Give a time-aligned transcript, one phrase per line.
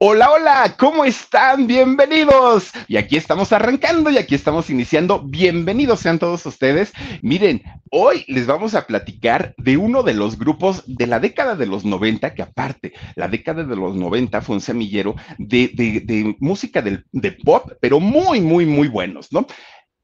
[0.00, 1.66] Hola, hola, ¿cómo están?
[1.66, 2.70] Bienvenidos.
[2.86, 5.20] Y aquí estamos arrancando y aquí estamos iniciando.
[5.24, 6.92] Bienvenidos sean todos ustedes.
[7.20, 11.66] Miren, hoy les vamos a platicar de uno de los grupos de la década de
[11.66, 17.02] los 90, que aparte, la década de los 90 fue un semillero de, música de,
[17.10, 19.48] de pop, pero muy, muy, muy buenos, ¿no?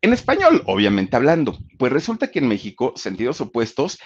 [0.02, 1.56] En español, obviamente hablando.
[1.78, 4.00] Pues resulta que en México, sentidos opuestos,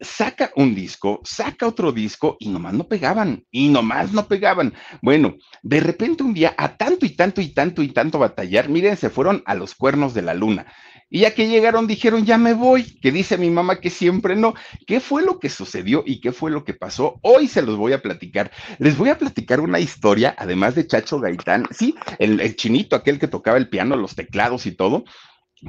[0.00, 4.74] saca un disco, saca otro disco y nomás no pegaban, y nomás no pegaban.
[5.02, 8.96] Bueno, de repente un día, a tanto y tanto y tanto y tanto batallar, miren,
[8.96, 10.66] se fueron a los cuernos de la luna.
[11.10, 14.54] Y ya que llegaron, dijeron, ya me voy, que dice mi mamá que siempre no.
[14.86, 17.18] ¿Qué fue lo que sucedió y qué fue lo que pasó?
[17.22, 18.50] Hoy se los voy a platicar.
[18.78, 23.18] Les voy a platicar una historia, además de Chacho Gaitán, sí, el, el chinito, aquel
[23.18, 25.04] que tocaba el piano, los teclados y todo,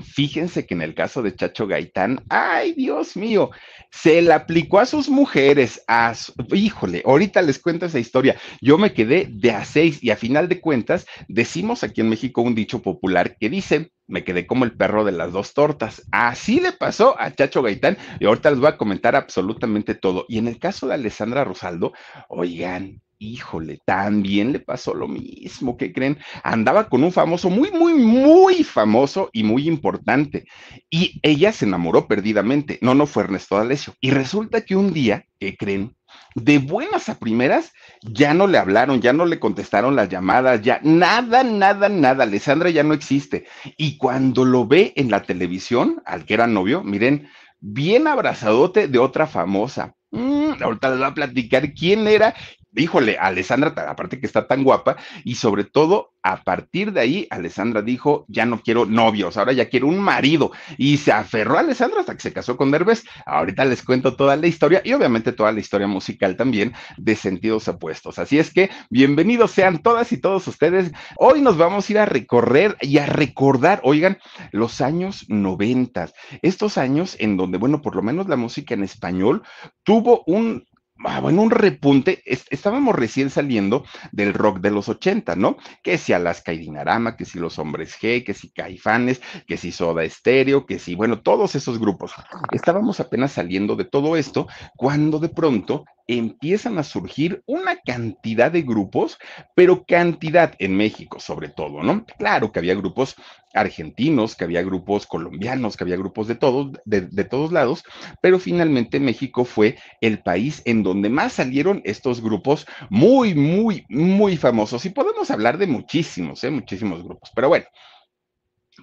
[0.02, 3.50] Fíjense que en el caso de Chacho Gaitán, ay Dios mío,
[3.92, 6.14] se le aplicó a sus mujeres, a
[6.54, 8.40] híjole, ahorita les cuento esa historia.
[8.62, 12.42] Yo me quedé de a seis y a final de cuentas decimos aquí en México
[12.42, 16.04] un dicho popular que dice, me quedé como el perro de las dos tortas.
[16.12, 20.26] Así le pasó a Chacho Gaitán y ahorita les voy a comentar absolutamente todo.
[20.28, 21.94] Y en el caso de Alessandra Rosaldo,
[22.28, 26.20] oigan, Híjole, también le pasó lo mismo, ¿qué creen?
[26.42, 30.46] Andaba con un famoso, muy, muy, muy famoso y muy importante.
[30.90, 32.80] Y ella se enamoró perdidamente.
[32.82, 33.94] No, no fue Ernesto D'Alessio.
[34.00, 35.98] Y resulta que un día, ¿qué creen?
[36.34, 40.80] De buenas a primeras, ya no le hablaron, ya no le contestaron las llamadas, ya
[40.82, 42.24] nada, nada, nada.
[42.24, 43.48] Alessandra ya no existe.
[43.76, 47.28] Y cuando lo ve en la televisión, al que era novio, miren,
[47.60, 49.94] bien abrazadote de otra famosa.
[50.12, 52.34] Mm, ahorita les voy a platicar quién era
[52.76, 57.82] híjole, Alessandra, aparte que está tan guapa, y sobre todo, a partir de ahí, Alessandra
[57.82, 62.02] dijo, ya no quiero novios, ahora ya quiero un marido, y se aferró a Alessandra
[62.02, 63.04] hasta que se casó con Derbez.
[63.26, 67.68] Ahorita les cuento toda la historia y obviamente toda la historia musical también de sentidos
[67.68, 68.20] opuestos.
[68.20, 70.92] Así es que, bienvenidos sean todas y todos ustedes.
[71.16, 74.18] Hoy nos vamos a ir a recorrer y a recordar, oigan,
[74.52, 76.10] los años 90,
[76.42, 79.44] estos años en donde, bueno, por lo menos la música en español
[79.84, 80.66] tuvo un
[81.06, 82.22] ah, bueno, un repunte.
[82.26, 85.58] estábamos recién saliendo del rock de los 80, ¿no?
[85.84, 89.72] Que si Alaska y Dinarama, que si los hombres G, que si Caifanes, que si
[89.72, 92.14] Soda Estéreo, que si, bueno, todos esos grupos.
[92.52, 98.64] Estábamos apenas saliendo de todo esto cuando de pronto empiezan a surgir una cantidad de
[98.64, 99.20] grupos,
[99.54, 102.04] pero cantidad en México sobre todo, ¿no?
[102.18, 103.16] Claro que había grupos
[103.54, 107.84] argentinos, que había grupos colombianos, que había grupos de todos, de, de, todos lados,
[108.22, 114.36] pero finalmente México fue el país en donde más salieron estos grupos muy, muy, muy
[114.36, 114.86] famosos.
[114.86, 116.50] Y podemos hablar de muchísimos, ¿eh?
[116.50, 117.32] muchísimos grupos.
[117.36, 117.66] Pero bueno,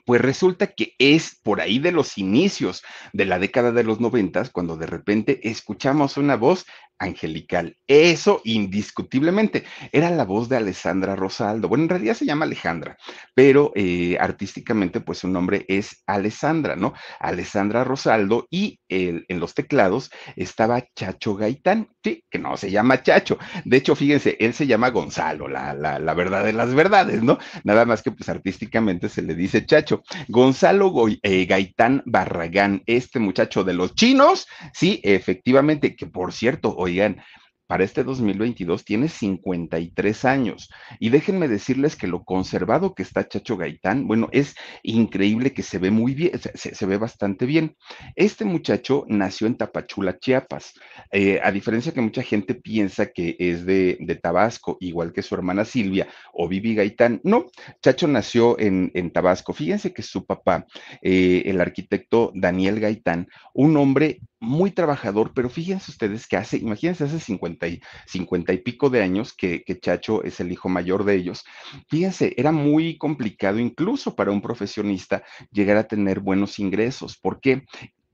[0.06, 4.50] pues resulta que es por ahí de los inicios de la década de los noventas
[4.50, 6.64] cuando de repente escuchamos una voz
[6.98, 7.76] angelical.
[7.86, 11.68] Eso indiscutiblemente era la voz de Alessandra Rosaldo.
[11.68, 12.96] Bueno, en realidad se llama Alejandra,
[13.34, 16.94] pero eh, artísticamente pues su nombre es Alessandra, ¿no?
[17.20, 23.38] Alessandra Rosaldo y en los teclados estaba Chacho Gaitán, sí, que no se llama Chacho.
[23.64, 27.38] De hecho, fíjense, él se llama Gonzalo, la, la, la verdad de las verdades, ¿no?
[27.64, 29.95] Nada más que pues artísticamente se le dice Chacho.
[30.28, 30.92] Gonzalo
[31.22, 37.22] eh, Gaitán Barragán, este muchacho de los chinos, sí, efectivamente, que por cierto, oigan,
[37.66, 40.70] para este 2022 tiene 53 años.
[40.98, 45.78] Y déjenme decirles que lo conservado que está Chacho Gaitán, bueno, es increíble que se
[45.78, 47.76] ve muy bien, se, ve bastante bien.
[48.14, 50.74] Este muchacho nació en Tapachula, Chiapas.
[51.12, 55.64] Eh, a diferencia que mucha gente piensa que es de, Tabasco, igual que su hermana
[55.64, 57.20] Silvia o Vivi Gaitán.
[57.24, 57.46] No,
[57.82, 59.52] Chacho nació en, en Tabasco.
[59.52, 60.66] Fíjense que su papá,
[61.02, 67.04] eh, el arquitecto Daniel Gaitán, un hombre muy trabajador, pero fíjense ustedes que hace, imagínense,
[67.04, 71.04] hace 50 y, 50 y pico de años que, que, Chacho es el hijo mayor
[71.04, 71.44] de ellos.
[71.88, 77.18] Fíjense, era muy complicado incluso para un profesionista llegar a tener buenos ingresos.
[77.18, 77.64] ¿Por qué?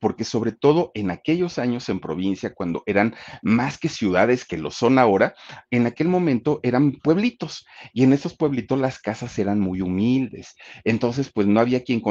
[0.03, 4.73] Porque sobre todo en aquellos años en provincia, cuando eran más que ciudades que lo
[4.73, 5.35] son ahora,
[5.71, 10.57] en aquel momento eran pueblitos y en esos pueblitos las casas eran muy humildes.
[10.83, 12.03] Entonces, pues no había quien,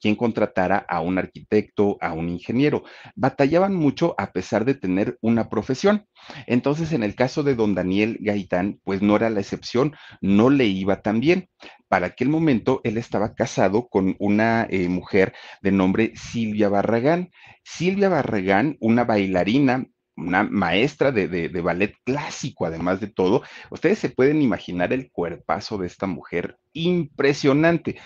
[0.00, 2.82] quien contratara a un arquitecto, a un ingeniero.
[3.14, 6.04] Batallaban mucho a pesar de tener una profesión.
[6.48, 10.66] Entonces, en el caso de don Daniel Gaitán, pues no era la excepción, no le
[10.66, 11.48] iba tan bien.
[11.88, 17.30] Para aquel momento, él estaba casado con una eh, mujer de nombre Silvia Barragán.
[17.62, 19.86] Silvia Barragán, una bailarina
[20.16, 23.42] una maestra de, de, de, ballet clásico, además de todo.
[23.70, 28.00] Ustedes se pueden imaginar el cuerpazo de esta mujer impresionante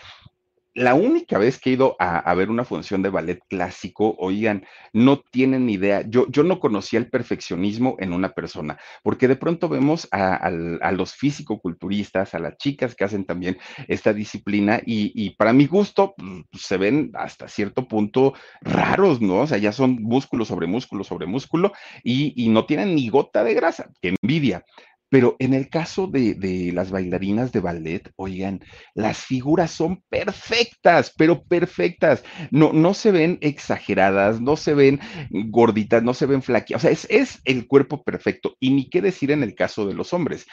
[0.74, 5.20] la única vez que he ido a, ver una función de ballet clásico, oigan, no
[5.20, 6.02] tienen ni idea.
[6.06, 10.50] Yo, yo no conocía el perfeccionismo en una persona, porque de pronto vemos a,
[10.92, 13.58] los físico-culturistas, a las chicas que hacen también
[13.88, 19.40] esta disciplina, y, para mi gusto pues, se ven hasta cierto punto raros, ¿no?
[19.40, 21.72] O sea, ya son músculo sobre músculo sobre músculo
[22.02, 24.64] y, y no tienen ni gota de grasa, que envidia.
[25.10, 28.60] Pero en el caso de, las bailarinas de ballet, oigan,
[28.94, 32.22] las figuras son perfectas, pero perfectas.
[32.50, 36.84] No, no se ven exageradas, no se ven gorditas, no se ven flaqueadas.
[36.84, 38.56] O sea, es, es el cuerpo perfecto.
[38.60, 40.46] Y ni qué decir en el caso de los hombres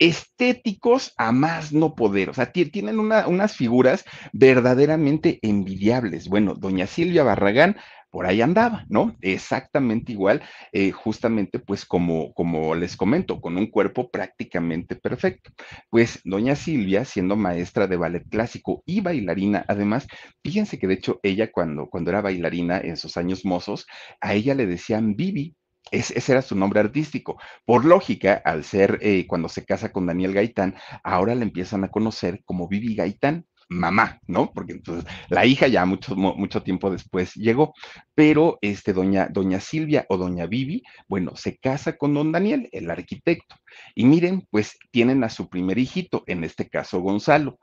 [0.00, 6.26] estéticos a más no poder, o sea, tienen unas figuras verdaderamente envidiables.
[6.26, 7.76] Bueno, doña Silvia Barragán
[8.10, 9.16] por ahí andaba, ¿no?
[9.20, 10.42] Exactamente igual,
[10.72, 15.50] eh, justamente pues como, como les comento, con un cuerpo prácticamente perfecto.
[15.90, 20.06] Pues doña Silvia, siendo maestra de ballet clásico y bailarina, además,
[20.42, 23.86] fíjense que de hecho ella cuando, cuando era bailarina en sus años mozos,
[24.20, 25.54] a ella le decían Vivi,
[25.90, 27.40] ese era su nombre artístico.
[27.64, 31.90] Por lógica, al ser eh, cuando se casa con Daniel Gaitán, ahora le empiezan a
[31.90, 34.52] conocer como Vivi Gaitán mamá, ¿no?
[34.52, 37.72] Porque entonces la hija ya mucho, mucho tiempo después llegó,
[38.14, 42.90] pero este, doña, doña Silvia o doña Vivi, bueno, se casa con don Daniel, el
[42.90, 43.56] arquitecto,
[43.94, 47.58] y miren, pues tienen a su primer hijito, en este caso Gonzalo.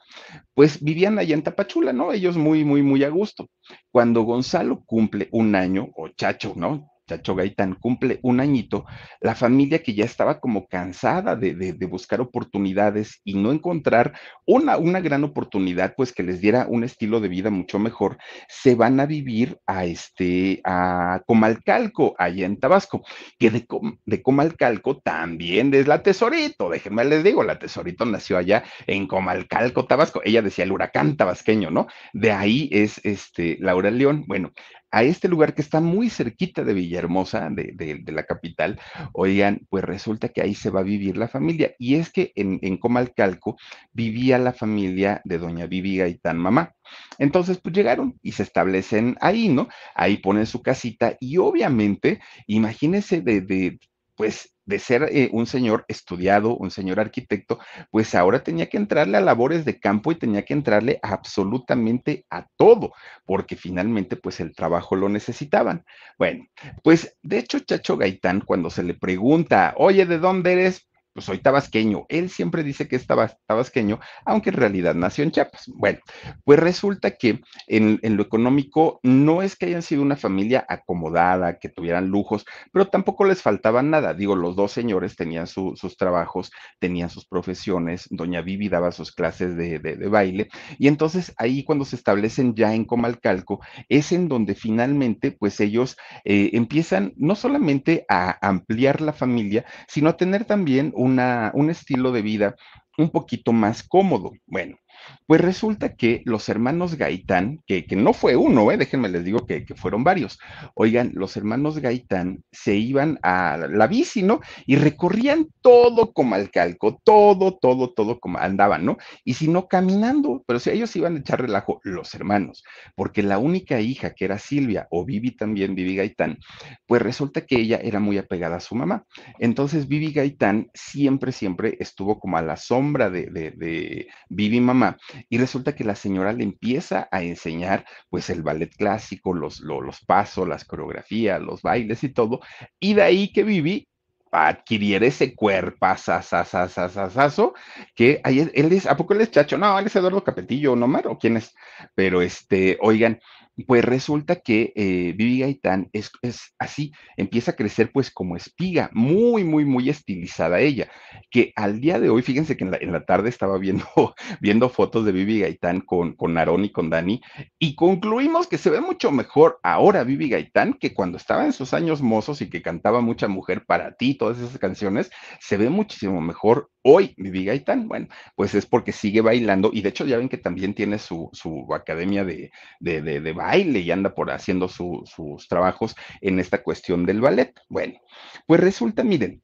[0.54, 2.14] Pues vivían allá en Tapachula, ¿no?
[2.14, 3.50] Ellos muy, muy, muy a gusto.
[3.92, 6.90] Cuando Gonzalo cumple un año, o chacho, ¿no?
[7.08, 8.86] Chacho Gaitán cumple un añito,
[9.22, 14.14] la familia que ya estaba como cansada de, buscar oportunidades y no encontrar
[14.46, 18.18] una, una, gran oportunidad, pues que les diera un estilo de vida mucho mejor,
[18.50, 23.04] se van a vivir a este, a Comalcalco, allá en Tabasco,
[23.40, 23.66] que de,
[24.06, 29.86] de Comalcalco también es la Tesorito, déjenme les digo, la Tesorito nació allá en Comalcalco,
[29.86, 31.88] Tabasco, ella decía el huracán tabasqueño, ¿no?
[32.12, 34.52] De ahí es este Laura León, bueno,
[34.92, 38.80] a este lugar que está muy cerquita de Villahermosa, de, la capital,
[39.14, 41.74] oigan, pues resulta que ahí se va a vivir la familia.
[41.78, 43.58] Y es que en, en Comalcalco
[43.94, 46.74] vivía la familia de doña Vivi Gaitán Mamá.
[47.20, 49.68] Entonces, pues llegaron y se establecen ahí, ¿no?
[49.94, 53.80] Ahí ponen su casita y obviamente, imagínense de, de
[54.16, 57.58] pues de ser eh, un señor estudiado, un señor arquitecto,
[57.90, 62.46] pues ahora tenía que entrarle a labores de campo y tenía que entrarle absolutamente a
[62.58, 62.94] todo,
[63.26, 65.86] porque finalmente pues el trabajo lo necesitaban.
[66.20, 66.46] Bueno,
[66.84, 70.87] pues de hecho Chacho Gaitán cuando se le pregunta, oye, ¿de dónde eres?
[71.18, 72.06] Pues soy tabasqueño.
[72.10, 75.64] Él siempre dice que es tabasqueño, aunque en realidad nació en Chiapas.
[75.74, 75.98] Bueno,
[76.44, 81.70] pues resulta que en, lo económico no es que hayan sido una familia acomodada, que
[81.70, 84.14] tuvieran lujos, pero tampoco les faltaba nada.
[84.14, 89.58] Digo, los dos señores tenían sus trabajos, tenían sus profesiones, doña Vivi daba sus clases
[89.58, 89.80] de,
[90.10, 93.60] baile, y entonces ahí cuando se establecen ya en Comalcalco,
[93.90, 100.10] es en donde finalmente pues ellos eh, empiezan no solamente a ampliar la familia, sino
[100.10, 102.56] a tener también un un estilo de vida
[102.98, 104.32] un poquito más cómodo.
[104.46, 104.78] Bueno,
[105.26, 108.78] pues resulta que los hermanos Gaitán, que, no fue uno, ¿eh?
[108.78, 110.40] déjenme les digo que, fueron varios.
[110.74, 114.40] Oigan, los hermanos Gaitán se iban a la bici, ¿no?
[114.66, 118.98] Y recorrían todo como al calco, todo, todo, todo como andaban, ¿no?
[119.26, 122.64] Y si no, caminando, pero si ellos iban a echar relajo, los hermanos,
[122.96, 126.40] porque la única hija que era Silvia o Vivi también, Vivi Gaitán,
[126.86, 129.06] pues resulta que ella era muy apegada a su mamá.
[129.40, 134.87] Entonces Vivi Gaitán siempre, siempre estuvo como a la sombra de, de, de Vivi mamá
[135.30, 140.00] y resulta que la señora le empieza a enseñar pues el ballet clásico, los, los,
[140.06, 142.40] pasos, las coreografías, los bailes y todo,
[142.80, 143.88] y de ahí que Vivi
[144.32, 147.54] adquiriera ese cuerpazazazazazazo,
[147.96, 149.58] que ahí él es, ¿a poco él es chacho?
[149.58, 151.08] No, él es Eduardo Capetillo, ¿no, Mar?
[151.08, 151.56] ¿O quién es?
[151.96, 153.20] Pero este, oigan,
[153.66, 158.92] Pues resulta que eh, Vivi Gaitán es, es, así, empieza a crecer pues como espiga,
[158.94, 160.90] muy, muy, muy estilizada ella,
[161.32, 163.86] que al día de hoy, fíjense que en la, en la tarde estaba viendo,
[164.42, 167.22] viendo fotos de Vivi Gaitán con, con Aarón y con Dani,
[167.58, 171.74] y concluimos que se ve mucho mejor ahora Vivi Gaitán que cuando estaba en sus
[171.74, 175.10] años mozos y que cantaba Mucha Mujer para ti, todas esas canciones,
[175.40, 177.88] se ve muchísimo mejor hoy Vivi Gaitán.
[177.88, 181.30] Bueno, pues es porque sigue bailando, y de hecho ya ven que también tiene su,
[181.34, 186.64] su academia de, de, de, baile y anda por haciendo su, sus trabajos en esta
[186.64, 187.54] cuestión del ballet.
[187.68, 188.00] Bueno,
[188.46, 189.44] pues resulta, miren,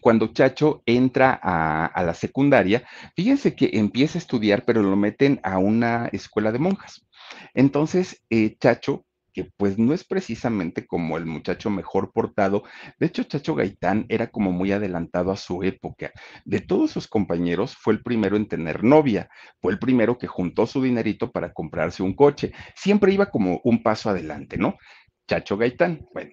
[0.00, 2.82] cuando Chacho entra a, a, la secundaria,
[3.14, 7.06] fíjense que empieza a estudiar, pero lo meten a una escuela de monjas.
[7.54, 12.64] Entonces, eh, Chacho que pues no es precisamente como el muchacho mejor portado.
[12.98, 16.12] De hecho, Chacho Gaitán era como muy adelantado a su época.
[16.44, 19.28] De todos sus compañeros, fue el primero en tener novia,
[19.60, 22.52] fue el primero que juntó su dinerito para comprarse un coche.
[22.74, 24.76] Siempre iba como un paso adelante, ¿no?
[25.28, 26.06] Chacho Gaitán.
[26.12, 26.32] Bueno,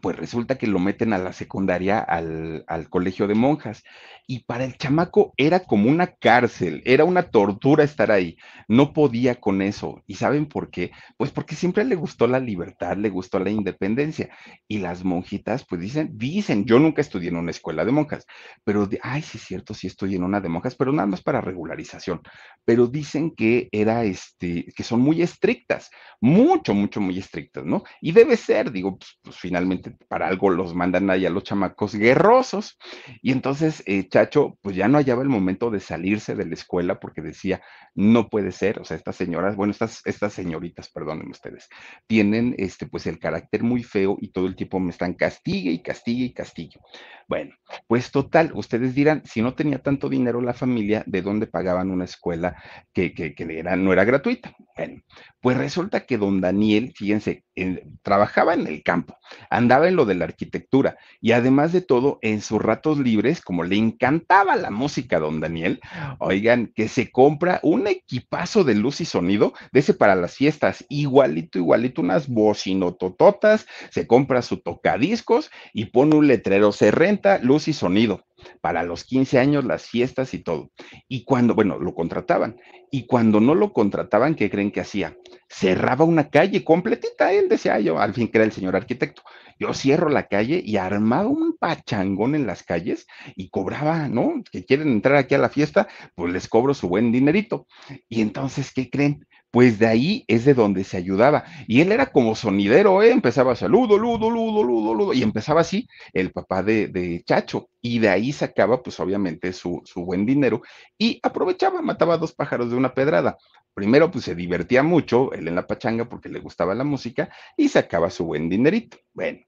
[0.00, 3.84] pues resulta que lo meten a la secundaria, al, al, colegio de monjas.
[4.28, 8.36] Y para el chamaco era como una cárcel, era una tortura estar ahí.
[8.66, 10.02] No podía con eso.
[10.06, 10.90] ¿Y saben por qué?
[11.16, 14.30] Pues porque siempre le gustó la libertad, le gustó la independencia.
[14.66, 18.26] Y las monjitas, pues dicen, dicen, yo nunca estudié en una escuela de monjas,
[18.64, 21.22] pero, de, ay, sí es cierto, sí estoy en una de monjas, pero nada más
[21.22, 22.20] para regularización.
[22.64, 25.90] Pero dicen que era, este, que son muy estrictas,
[26.20, 27.84] mucho, mucho, muy estrictas, ¿no?
[28.00, 31.94] Y debe ser, digo, pues, pues finalmente para algo los mandan ahí a los chamacos
[31.94, 32.78] guerrosos.
[33.22, 36.98] Y entonces eh, Chacho, pues ya no hallaba el momento de salirse de la escuela
[36.98, 37.60] porque decía,
[37.94, 41.68] no puede ser, o sea, estas señoras, bueno, estas, estas señoritas, perdonen ustedes,
[42.06, 45.82] tienen este, pues el carácter muy feo y todo el tiempo me están castigue y
[45.82, 46.80] castigue y castigue.
[47.28, 47.56] Bueno,
[47.86, 52.06] pues total, ustedes dirán, si no tenía tanto dinero la familia, ¿de dónde pagaban una
[52.06, 52.56] escuela
[52.94, 54.56] que, que, que era, no era gratuita?
[54.74, 55.02] Bueno,
[55.42, 59.18] pues resulta que don Daniel, fíjense, en, trabajaba en el campo,
[59.50, 63.64] andaba en lo de la arquitectura y además de todo, en sus ratos libres, como
[63.64, 65.80] le encantaba la música a don Daniel,
[66.18, 70.84] oigan, que se compra un equipazo de luz y sonido de ese para las fiestas,
[70.88, 77.68] igualito, igualito, unas bocinotototas, se compra su tocadiscos y pone un letrero, se renta luz
[77.68, 78.24] y sonido
[78.60, 80.70] para los 15 años, las fiestas y todo.
[81.08, 82.56] Y cuando, bueno, lo contrataban.
[82.90, 85.16] Y cuando no lo contrataban, ¿qué creen que hacía?
[85.48, 87.32] Cerraba una calle completita.
[87.32, 89.22] Él decía, yo al fin que era el señor arquitecto.
[89.58, 94.42] Yo cierro la calle y armaba un pachangón en las calles y cobraba, ¿no?
[94.50, 97.66] Que quieren entrar aquí a la fiesta, pues les cobro su buen dinerito.
[98.08, 99.26] Y entonces, ¿qué creen?
[99.56, 101.44] Pues de ahí es de donde se ayudaba.
[101.66, 103.10] Y él era como sonidero, ¿eh?
[103.10, 108.10] empezaba saludo, ludo, ludo, ludo, ludo, y empezaba así el papá de, Chacho, y de
[108.10, 110.60] ahí sacaba, pues obviamente, su, su, buen dinero
[110.98, 113.38] y aprovechaba, mataba dos pájaros de una pedrada.
[113.72, 117.70] Primero, pues se divertía mucho, él en la pachanga porque le gustaba la música y
[117.70, 118.98] sacaba su buen dinerito.
[119.14, 119.38] Bueno,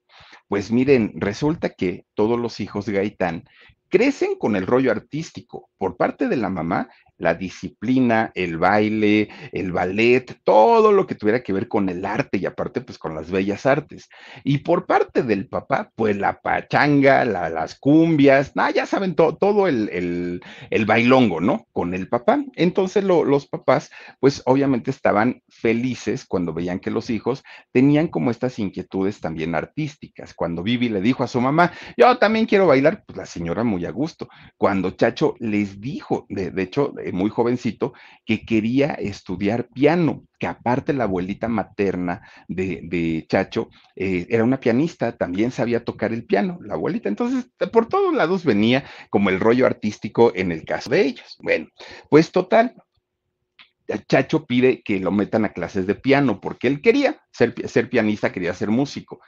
[0.49, 3.45] pues miren, resulta que todos los hijos de Gaitán
[3.91, 5.69] crecen con el rollo artístico.
[5.77, 6.89] Por parte de la mamá,
[7.19, 12.39] la disciplina, el baile, el ballet, todo lo que tuviera que ver con el arte
[12.39, 14.09] y aparte pues con las bellas artes.
[14.45, 19.37] Y por parte del papá, pues la pachanga, la, las cumbias, nah, ya saben to,
[19.37, 21.67] todo el, el, el, bailongo, ¿no?
[21.73, 22.43] Con el papá.
[22.55, 28.31] Entonces lo, los papás pues obviamente estaban felices cuando veían que los hijos tenían como
[28.31, 30.35] estas inquietudes también artísticas.
[30.35, 33.85] Cuando Vivi le dijo a su mamá, yo también quiero bailar, pues la señora muy
[33.85, 34.29] a gusto.
[34.57, 37.93] Cuando Chacho les dijo, de hecho, muy jovencito,
[38.25, 44.61] que quería estudiar piano, que aparte la abuelita materna de, de Chacho eh, era una
[44.61, 47.09] pianista, también sabía tocar el piano, la abuelita.
[47.09, 51.37] Entonces, por todos lados venía como el rollo artístico en el caso de ellos.
[51.41, 51.69] Bueno,
[52.09, 52.75] pues total,
[54.07, 58.33] Chacho pide que lo metan a clases de piano porque él quería ser, ser pianista,
[58.33, 59.21] quería ser músico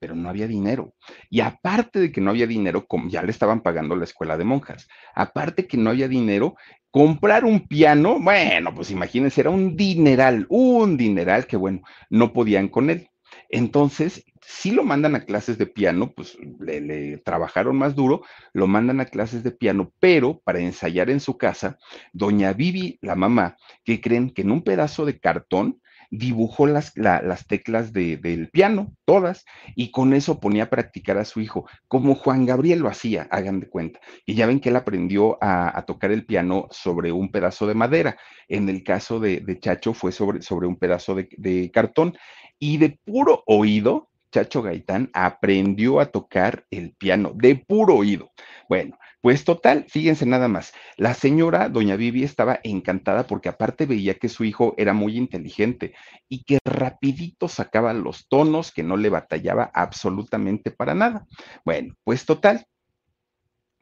[0.00, 0.94] pero no había dinero.
[1.28, 4.44] Y aparte de que no había dinero, como ya le estaban pagando la escuela de
[4.44, 6.56] monjas, aparte que no había dinero,
[6.90, 12.68] comprar un piano, bueno, pues imagínense, era un dineral, un dineral que bueno, no podían
[12.68, 13.08] con él.
[13.48, 19.00] Entonces, si lo mandan a clases de piano, pues le, trabajaron más duro, lo mandan
[19.00, 21.78] a clases de piano, pero para ensayar en su casa,
[22.12, 25.80] doña Vivi, la mamá, que creen que en un pedazo de cartón
[26.10, 29.44] dibujó las, las teclas del piano, todas,
[29.76, 33.60] y con eso ponía a practicar a su hijo, como Juan Gabriel lo hacía, hagan
[33.60, 34.00] de cuenta.
[34.26, 38.18] Y ya ven que él aprendió a, tocar el piano sobre un pedazo de madera.
[38.48, 42.16] En el caso de, Chacho fue sobre, sobre un pedazo de, de cartón.
[42.58, 48.30] Y de puro oído, Chacho Gaitán aprendió a tocar el piano de puro oído.
[48.68, 50.72] Bueno, pues total, fíjense nada más.
[50.96, 55.94] La señora, doña Vivi, estaba encantada porque aparte veía que su hijo era muy inteligente
[56.28, 61.26] y que rapidito sacaba los tonos, que no le batallaba absolutamente para nada.
[61.64, 62.64] Bueno, pues total,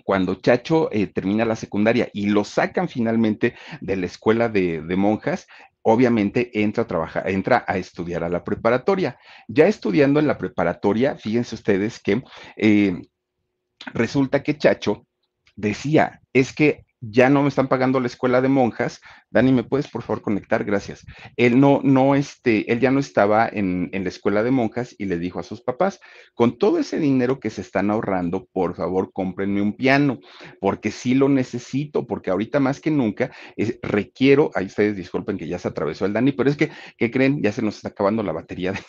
[0.09, 5.47] cuando Chacho eh, termina la secundaria y lo sacan finalmente de la escuela de, monjas,
[5.90, 9.18] obviamente entra a trabajar, entra a estudiar a la preparatoria.
[9.49, 12.23] Ya estudiando en la preparatoria, fíjense ustedes que
[12.57, 13.00] eh,
[13.95, 15.07] resulta que Chacho
[15.57, 19.00] decía, es que ya no me están pagando la escuela de monjas.
[19.31, 20.64] Dani, ¿me puedes por favor conectar?
[20.64, 21.05] Gracias.
[21.37, 25.05] Él no, no, este, él ya no estaba en, en, la escuela de monjas y
[25.05, 26.00] le dijo a sus papás,
[26.35, 30.19] con todo ese dinero que se están ahorrando, por favor, cómprenme un piano,
[30.61, 33.31] porque sí lo necesito, porque ahorita más que nunca
[33.83, 37.43] requiero, ahí ustedes disculpen que ya se atravesó el Dani, pero es que, ¿qué creen?
[37.43, 38.81] Ya se nos está acabando la batería de,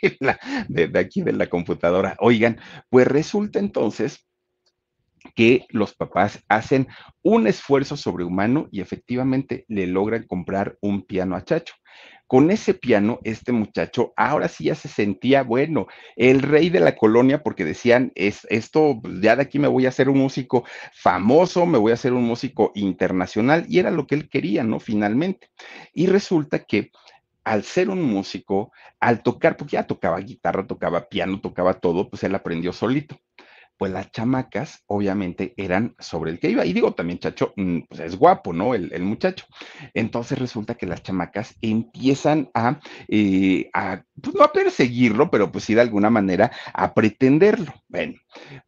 [0.90, 2.16] de aquí de la computadora.
[2.20, 2.58] Oigan,
[2.90, 4.26] pues resulta entonces
[5.36, 6.88] que los papás hacen
[7.22, 11.74] un esfuerzo sobrehumano y efectivamente le logran comprar un piano a Chacho.
[12.26, 16.96] Con ese piano, este muchacho ahora sí ya se sentía, bueno, el rey de la
[16.96, 20.64] colonia, porque decían, es, esto, pues, ya de aquí me voy a hacer un músico
[20.92, 24.80] famoso, me voy a hacer un músico internacional, y era lo que él quería, ¿no?
[24.80, 25.50] Finalmente.
[25.92, 26.90] Y resulta que
[27.44, 32.24] al ser un músico, al tocar, porque ya tocaba guitarra, tocaba piano, tocaba todo, pues
[32.24, 33.20] él aprendió solito
[33.76, 36.64] pues las chamacas obviamente eran sobre el que iba.
[36.64, 38.74] Y digo también, chacho, mm, pues es guapo, ¿no?
[38.74, 39.46] El, muchacho.
[39.94, 45.64] Entonces resulta que las chamacas empiezan a, eh, a, pues no a perseguirlo, pero pues
[45.64, 47.72] sí de alguna manera a pretenderlo.
[47.88, 48.14] Bueno,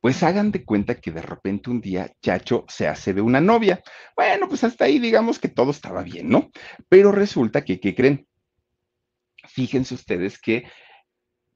[0.00, 3.83] pues hagan de cuenta que de repente un día Chacho se hace de una novia.
[4.17, 6.50] Bueno, pues hasta ahí digamos que todo estaba bien, ¿no?
[6.88, 8.27] Pero resulta que, ¿qué creen?
[9.47, 10.65] Fíjense ustedes que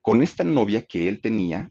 [0.01, 1.71] con esta novia que él tenía,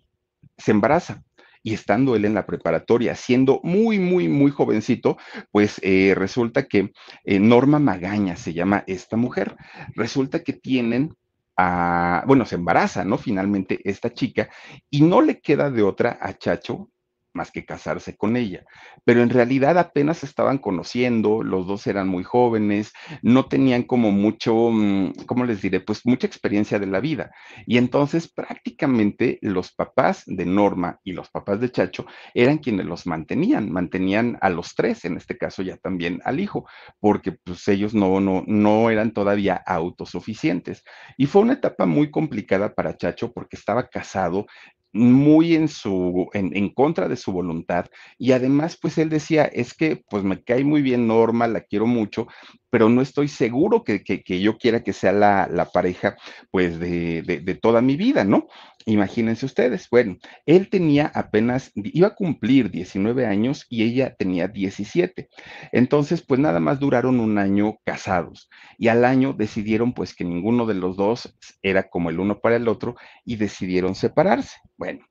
[0.58, 1.24] se embaraza
[1.64, 5.18] y estando él en la preparatoria, siendo muy, muy, muy jovencito,
[5.52, 6.92] pues eh, resulta que
[7.24, 9.56] eh, Norma Magaña se llama esta mujer.
[9.96, 11.16] Resulta que tienen
[11.58, 13.18] a, bueno, se embaraza, ¿no?
[13.18, 14.50] Finalmente esta chica
[14.90, 16.90] y no le queda de otra a Chacho
[17.34, 18.66] más que casarse con ella.
[19.06, 24.70] Pero en realidad apenas estaban conociendo, los dos eran muy jóvenes, no tenían como mucho,
[24.72, 25.80] mm, ¿cómo les diré?
[25.80, 27.32] Pues mucha experiencia de la vida.
[27.66, 33.08] Y entonces prácticamente los papás de Norma y los papás de Chacho eran quienes los
[33.08, 36.68] mantenían, mantenían a los tres, en este caso ya también al hijo,
[37.00, 40.84] porque pues ellos no, no, no eran todavía autosuficientes.
[41.18, 44.46] Y fue una etapa muy complicada para Chacho porque estaba casado,
[44.94, 47.86] muy en su, en, contra de su voluntad.
[48.18, 51.86] Y además, pues él decía, es que pues me cae muy bien Norma, la quiero
[51.88, 52.28] mucho,
[52.72, 54.02] pero no estoy seguro que,
[54.42, 56.16] yo quiera que sea la, pareja
[56.50, 58.48] pues de, de, toda mi vida, ¿no?
[58.86, 59.88] Imagínense ustedes.
[59.92, 65.30] Bueno, él tenía apenas, iba a cumplir 19 años y ella tenía 17.
[65.72, 70.66] Entonces, pues nada más duraron un año casados y al año decidieron pues que ninguno
[70.66, 74.58] de los dos era como el uno para el otro y decidieron separarse.
[74.78, 75.06] Bueno,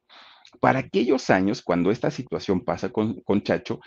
[0.61, 3.81] para aquellos años, cuando esta situación pasa con, Chacho,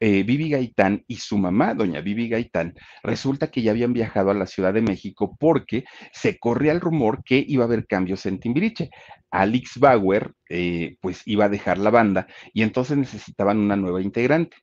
[0.00, 4.34] eh, Vivi Gaitán y su mamá, doña Vivi Gaitán, resulta que ya habían viajado a
[4.34, 8.38] la Ciudad de México porque se corría el rumor que iba a haber cambios en
[8.38, 8.90] Timbiriche.
[9.30, 14.56] Alex Bauer, eh, pues iba a dejar la banda y entonces necesitaban una nueva integrante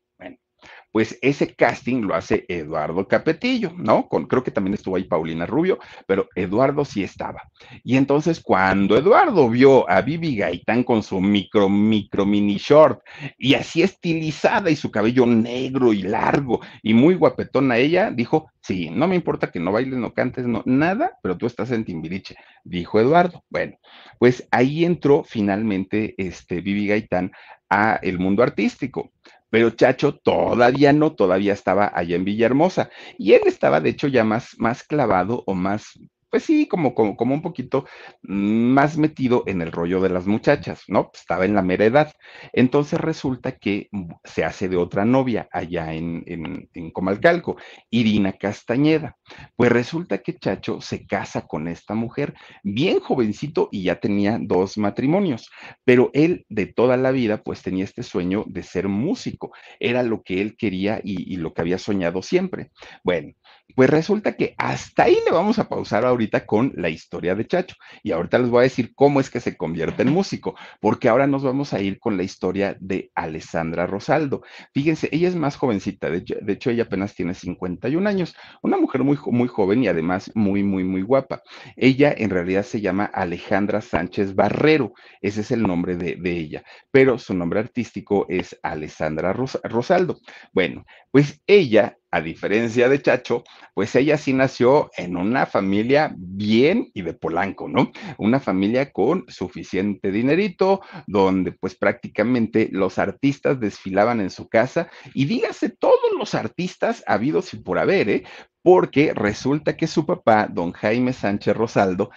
[0.91, 4.08] pues ese casting lo hace Eduardo Capetillo, ¿no?
[4.08, 7.49] Con, creo que también estuvo ahí Paulina Rubio, pero Eduardo sí estaba.
[7.84, 13.02] Y entonces cuando Eduardo vio a Vivi Gaitán con su micro, micro mini short
[13.38, 18.89] y así estilizada y su cabello negro y largo y muy guapetona ella, dijo, sí,
[18.89, 22.36] no me importa que no bailes, no cantes, no, nada, pero tú estás en Timbiriche,
[22.63, 23.43] dijo Eduardo.
[23.49, 23.78] Bueno,
[24.17, 27.32] pues ahí entró finalmente este Vivi Gaitán
[27.69, 29.12] a el mundo artístico
[29.49, 32.89] pero Chacho todavía no, todavía estaba allá en Villahermosa.
[33.17, 37.15] Y él estaba, de hecho, ya más, más clavado o más pues sí, como, como,
[37.15, 37.85] como un poquito
[38.21, 41.11] más metido en el rollo de las muchachas, ¿no?
[41.13, 42.13] Estaba en la mera edad.
[42.53, 43.89] Entonces resulta que
[44.23, 47.57] se hace de otra novia allá en, en, en Comalcalco,
[47.89, 49.17] Irina Castañeda.
[49.55, 54.77] Pues resulta que Chacho se casa con esta mujer, bien jovencito y ya tenía dos
[54.77, 55.49] matrimonios,
[55.83, 60.21] pero él de toda la vida pues tenía este sueño de ser músico, era lo
[60.23, 62.71] que él quería y lo que había soñado siempre.
[63.03, 63.33] Bueno,
[63.79, 67.77] pues resulta que hasta ahí le vamos a pausar ahorita con la historia de Chacho.
[68.03, 71.27] Y ahorita les voy a decir cómo es que se convierte en músico, porque ahora
[71.27, 74.41] nos vamos a ir con la historia de Alessandra Rosaldo.
[74.73, 79.17] Fíjense, ella es más jovencita, de hecho, ella apenas tiene 51 años, una mujer muy,
[79.27, 81.41] muy joven y además muy, muy, muy guapa.
[81.77, 86.63] Ella en realidad se llama Alejandra Sánchez Barrero, ese es el nombre de, de ella,
[86.91, 90.19] pero su nombre artístico es Alessandra Rosaldo.
[90.51, 93.43] Bueno, pues ella a diferencia de Chacho,
[93.73, 97.91] pues ella sí nació en una familia bien y de Polanco, ¿no?
[98.17, 105.25] Una familia con suficiente dinerito, donde pues prácticamente los artistas desfilaban en su casa y
[105.25, 108.23] dígase todos los artistas habidos y por haber, ¿eh?
[108.61, 112.09] Porque resulta que su papá, don Jaime Sánchez Rosaldo,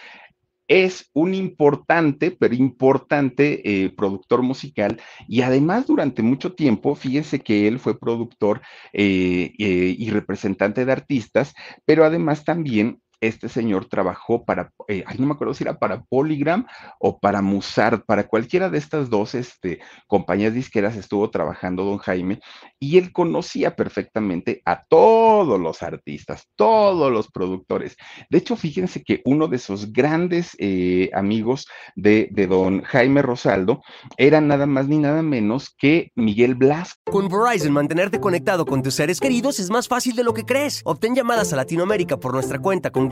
[0.72, 4.98] es un importante, pero importante eh, productor musical.
[5.28, 8.62] Y además durante mucho tiempo, fíjense que él fue productor
[8.94, 11.52] eh, eh, y representante de artistas,
[11.84, 16.66] pero además también este señor trabajó para, eh, no me acuerdo si era para Polygram
[16.98, 22.40] o para Musart, para cualquiera de estas dos este, compañías disqueras estuvo trabajando don Jaime
[22.80, 27.96] y él conocía perfectamente a todos los artistas, todos los productores.
[28.28, 33.82] De hecho, fíjense que uno de sus grandes eh, amigos de, de don Jaime Rosaldo
[34.16, 36.96] era nada más ni nada menos que Miguel Blas.
[37.04, 40.82] Con Verizon, mantenerte conectado con tus seres queridos es más fácil de lo que crees.
[40.84, 43.11] Obtén llamadas a Latinoamérica por nuestra cuenta con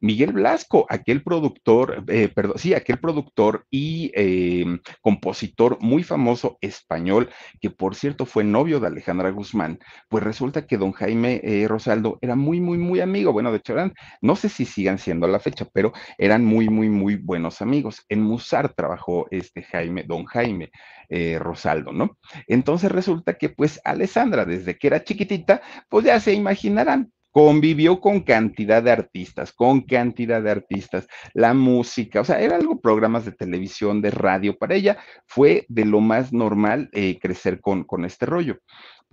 [0.00, 4.64] Miguel Blasco, aquel productor, eh, perdón, sí, aquel productor y eh,
[5.00, 10.76] compositor muy famoso español, que por cierto fue novio de Alejandra Guzmán, pues resulta que
[10.76, 13.32] don Jaime eh, Rosaldo era muy, muy, muy amigo.
[13.32, 13.74] Bueno, de hecho,
[14.20, 18.04] no sé si sigan siendo a la fecha, pero eran muy, muy, muy buenos amigos.
[18.08, 20.70] En Musar trabajó este Jaime, don Jaime.
[21.38, 22.18] Rosaldo, ¿no?
[22.48, 28.20] Entonces resulta que pues Alessandra, desde que era chiquitita, pues ya se imaginarán, convivió con
[28.20, 33.32] cantidad de artistas, con cantidad de artistas, la música, o sea, era algo, programas de
[33.32, 38.24] televisión, de radio, para ella fue de lo más normal eh, crecer con, con este
[38.24, 38.58] rollo.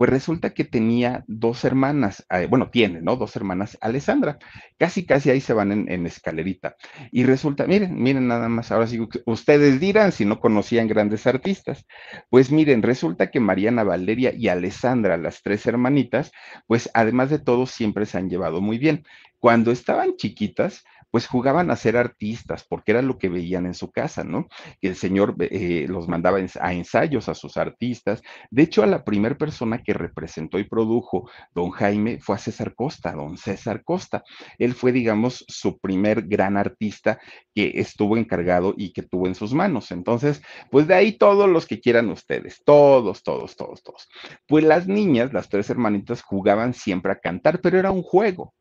[0.02, 3.14] Pues resulta que tenía dos hermanas, eh, bueno, tiene, ¿no?
[3.14, 4.36] Dos hermanas, Alessandra,
[4.76, 6.74] casi, casi ahí se van en, escalerita.
[7.12, 11.86] Y resulta, miren, miren nada más, ahora sí, ustedes dirán si no conocían grandes artistas.
[12.30, 16.32] Pues miren, resulta que Mariana Valeria y Alessandra, las tres hermanitas,
[16.66, 19.04] pues además de todo, siempre se han llevado muy bien.
[19.38, 23.92] Cuando estaban chiquitas, pues jugaban a ser artistas, porque era lo que veían en su
[23.92, 24.48] casa, ¿no?
[24.80, 28.22] Que el señor eh, los mandaba a ensayos a sus artistas.
[28.50, 32.74] De hecho, a la primera persona que representó y produjo don Jaime fue a César
[32.74, 34.24] Costa, don César Costa.
[34.58, 37.20] Él fue, digamos, su primer gran artista
[37.54, 39.90] que estuvo encargado y que tuvo en sus manos.
[39.90, 44.08] Entonces, pues de ahí todos los que quieran ustedes, todos, todos, todos, todos.
[44.48, 48.54] Pues las niñas, las tres hermanitas, jugaban siempre a cantar, pero era un juego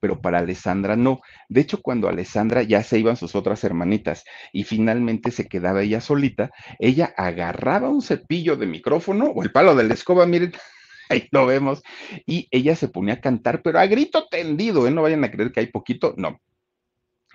[0.00, 1.20] pero para Alessandra no.
[1.48, 6.00] De hecho, cuando Alessandra ya se iban sus otras hermanitas y finalmente se quedaba ella
[6.00, 10.52] solita, ella agarraba un cepillo de micrófono o el palo de la escoba, miren,
[11.08, 11.82] ahí lo vemos,
[12.26, 14.90] y ella se ponía a cantar, pero a grito tendido, ¿eh?
[14.90, 16.40] No vayan a creer que hay poquito, no.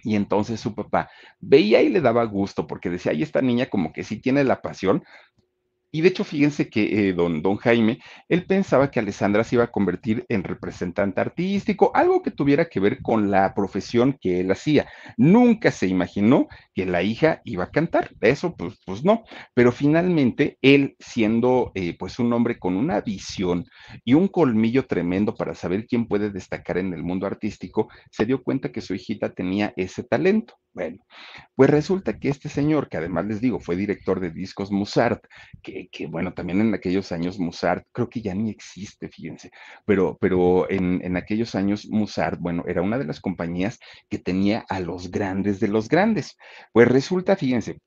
[0.03, 3.93] Y entonces su papá veía y le daba gusto porque decía, ay, esta niña como
[3.93, 5.03] que sí tiene la pasión,
[5.91, 7.99] y de hecho, fíjense que eh, don, don Jaime,
[8.29, 12.79] él pensaba que Alessandra se iba a convertir en representante artístico, algo que tuviera que
[12.79, 14.87] ver con la profesión que él hacía.
[15.17, 19.23] Nunca se imaginó que la hija iba a cantar, eso pues, pues no,
[19.53, 23.65] pero finalmente él siendo eh, pues un hombre con una visión
[24.05, 28.43] y un colmillo tremendo para saber quién puede destacar en el mundo artístico, se dio
[28.43, 30.55] cuenta que su hijita tenía ese talento.
[30.73, 30.99] Bueno,
[31.55, 35.21] pues resulta que este señor, que además les digo, fue director de discos Musart,
[35.61, 39.51] que, que bueno, también en aquellos años Musart, creo que ya ni existe, fíjense,
[39.85, 44.65] pero, pero en, en aquellos años Musart, bueno, era una de las compañías que tenía
[44.69, 46.37] a los grandes de los grandes.
[46.73, 47.77] Pues resulta, fíjense,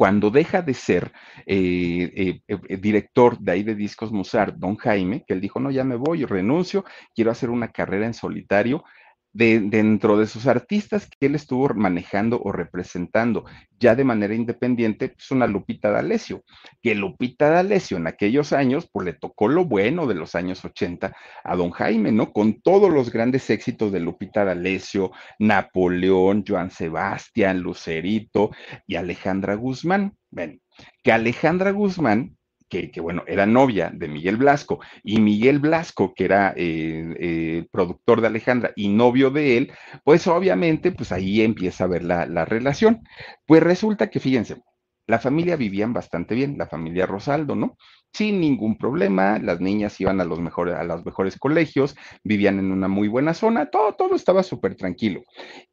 [0.00, 1.12] cuando deja de ser
[1.44, 5.70] eh, eh, eh, director de ahí de Discos Musar, don Jaime, que él dijo, no,
[5.70, 8.82] ya me voy, renuncio, quiero hacer una carrera en solitario,
[9.32, 13.44] de, dentro de sus artistas que él estuvo manejando o representando
[13.78, 16.44] ya de manera independiente, pues una Lupita D'Alessio,
[16.82, 21.16] que Lupita D'Alessio en aquellos años, pues le tocó lo bueno de los años 80
[21.44, 22.32] a don Jaime, ¿no?
[22.32, 28.50] Con todos los grandes éxitos de Lupita D'Alessio, Napoleón, Joan Sebastián, Lucerito
[28.86, 30.14] y Alejandra Guzmán.
[30.30, 30.60] Ven,
[31.02, 32.36] que Alejandra Guzmán
[32.70, 38.20] que, bueno, era novia de Miguel Blasco, y Miguel Blasco, que era eh, eh, productor
[38.20, 39.72] de Alejandra y novio de él,
[40.04, 43.02] pues obviamente, pues ahí empieza a ver la, la relación.
[43.46, 44.62] Pues resulta que, fíjense,
[45.06, 47.76] la familia vivían bastante bien, la familia Rosaldo, ¿no?
[48.12, 52.70] Sin ningún problema, las niñas iban a los mejores, a los mejores colegios, vivían en
[52.72, 55.22] una muy buena zona, todo, todo estaba súper tranquilo.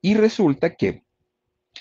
[0.02, 1.04] Y resulta que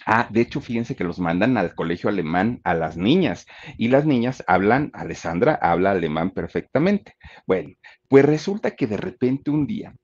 [0.05, 3.47] Ah, de hecho, fíjense que los mandan al colegio alemán a las niñas
[3.79, 7.15] y las niñas hablan, Alessandra habla alemán perfectamente.
[7.47, 7.71] Bueno,
[8.09, 9.95] pues resulta que de repente un día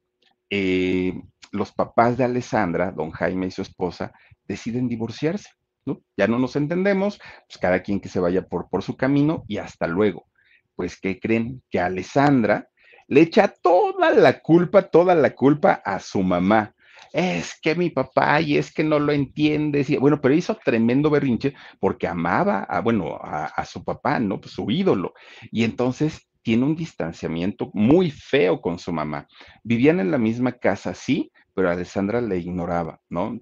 [0.50, 1.14] eh,
[1.50, 4.12] los papás de Alessandra, don Jaime y su esposa,
[4.46, 5.50] deciden divorciarse.
[5.84, 6.00] ¿no?
[6.16, 9.58] Ya no nos entendemos, pues cada quien que se vaya por, por su camino y
[9.58, 10.26] hasta luego.
[10.74, 11.62] Pues, ¿qué creen?
[11.70, 12.68] Que Alessandra
[13.08, 16.74] le echa toda la culpa, toda la culpa a su mamá
[17.12, 19.90] es que mi papá y es que no lo entiendes.
[19.90, 24.40] Y, bueno, pero hizo tremendo berrinche porque amaba a, bueno, a, su papá, ¿no?
[24.40, 25.14] Pues su ídolo.
[25.50, 29.28] Y entonces tiene un distanciamiento muy feo con su mamá.
[29.62, 33.38] Vivían en la misma casa, sí, pero Alessandra le ignoraba, ¿no?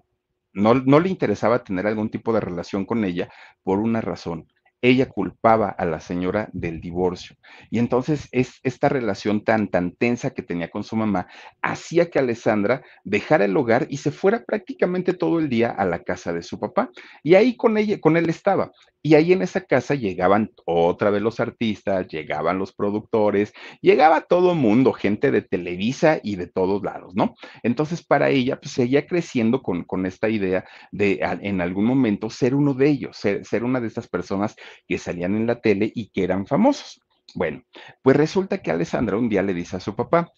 [0.53, 3.31] No, no le interesaba tener algún tipo de relación con ella
[3.63, 4.49] por una razón
[4.83, 7.37] ella culpaba a la señora del divorcio.
[7.71, 11.27] Y entonces es esta relación tan, tan tensa que tenía con su mamá
[11.63, 16.03] hacía que Alessandra dejara el hogar y se fuera prácticamente todo el día a la
[16.03, 16.91] casa de su papá.
[17.23, 18.73] Y ahí con ella, con él estaba.
[19.03, 24.55] Y ahí en esa casa llegaban otra vez los artistas, llegaban los productores, llegaba todo
[24.55, 27.35] mundo, gente de Televisa y de todos lados, ¿no?
[27.63, 32.55] Entonces para ella, pues seguía creciendo con, con esta idea de en algún momento ser
[32.55, 34.55] uno de ellos, ser, ser una de estas personas
[34.87, 37.01] que salían en la tele y que eran famosos.
[37.35, 37.63] Bueno,
[38.03, 40.33] pues resulta que Alessandra un día le dice a su papá,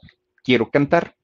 [0.45, 1.15] quiero cantar.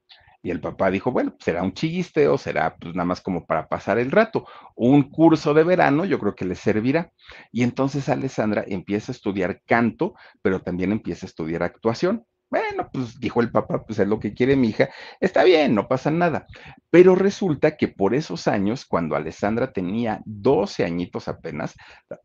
[0.41, 3.99] Y el papá dijo, bueno, será un chillisteo, será pues nada más como para pasar
[3.99, 4.45] el rato.
[4.75, 7.11] Un curso de verano yo creo que le servirá.
[7.51, 12.25] Y entonces Alessandra empieza a estudiar canto, pero también empieza a estudiar actuación.
[12.49, 15.87] Bueno, pues dijo el papá, pues es lo que quiere mi hija, está bien, no
[15.87, 16.47] pasa nada.
[16.89, 21.75] Pero resulta que por esos años, cuando Alessandra tenía 12 añitos apenas,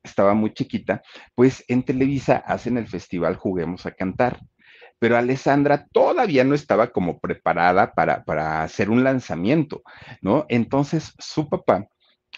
[0.03, 1.03] estaba muy chiquita,
[1.35, 4.41] pues en Televisa hacen el festival Juguemos a Cantar.
[4.99, 9.83] Pero Alessandra todavía no estaba como preparada para, para hacer un lanzamiento,
[10.21, 10.47] ¿no?
[10.49, 11.89] Entonces su papá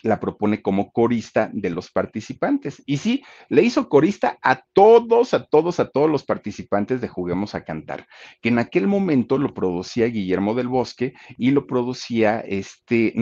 [0.02, 2.82] la propone como corista de los participantes.
[2.86, 7.54] Y sí, le hizo corista a todos, a todos, a todos los participantes de Juguemos
[7.54, 8.06] a Cantar,
[8.40, 13.14] que en aquel momento lo producía Guillermo del Bosque y lo producía este,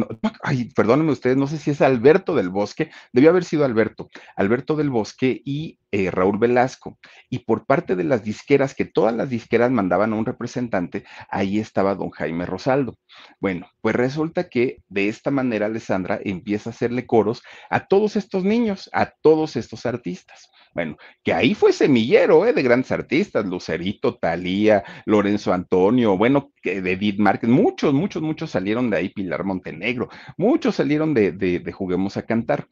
[0.42, 4.76] ay, perdónenme ustedes, no sé si es Alberto del Bosque, debió haber sido Alberto, Alberto
[4.76, 6.98] del Bosque y eh, Raúl Velasco.
[7.30, 11.60] Y por parte de las disqueras, que todas las disqueras mandaban a un representante, ahí
[11.60, 12.96] estaba don Jaime Rosaldo.
[13.38, 18.42] Bueno, pues resulta que de esta manera Alessandra empieza a hacerle coros a todos estos
[18.42, 20.50] niños, a todos estos artistas.
[20.74, 22.52] Bueno, que ahí fue semillero ¿eh?
[22.52, 28.90] de grandes artistas, Lucerito, Talía, Lorenzo Antonio, bueno, de Edith Márquez, muchos, muchos, muchos salieron
[28.90, 32.66] de ahí, Pilar Montenegro, muchos salieron de, de Juguemos a Cantar.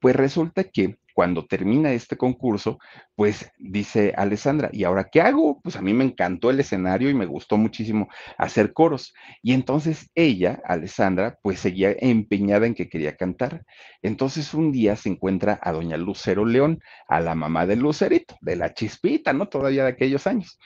[0.00, 2.78] Pues resulta que cuando termina este concurso,
[3.14, 5.60] pues dice Alessandra, ¿y ahora qué hago?
[5.62, 9.14] Pues a mí me encantó el escenario y me gustó muchísimo hacer coros.
[9.40, 13.64] Y entonces ella, Alessandra, pues seguía empeñada en que quería cantar.
[14.02, 18.56] Entonces un día se encuentra a doña Lucero León, a la mamá de Lucerito, de
[18.56, 19.48] la chispita, ¿no?
[19.48, 20.58] Todavía de aquellos años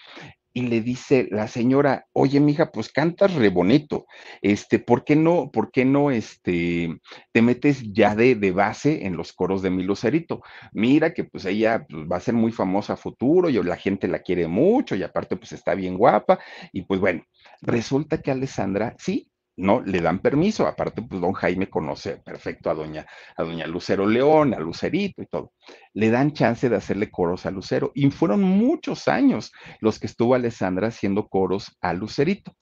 [0.53, 4.07] y le dice la señora, oye, mija, pues cantas re bonito,
[4.43, 6.99] este, ¿por qué no, por qué no, este,
[7.33, 10.43] te metes ya de, de base en los coros de mi Lucerito?
[10.73, 14.09] Mira que pues ella pues, va a ser muy famosa a futuro, y la gente
[14.09, 16.39] la quiere mucho, y aparte pues está bien guapa,
[16.73, 17.23] y pues bueno,
[17.61, 20.67] resulta que Alessandra, sí, no le dan permiso.
[20.67, 25.27] Aparte, pues don Jaime conoce perfecto a doña, a doña Lucero León, a Lucerito y
[25.27, 25.53] todo.
[25.93, 27.91] Le dan chance de hacerle coros a Lucero.
[27.95, 32.53] Y fueron muchos años los que estuvo Alessandra haciendo coros a Lucerito.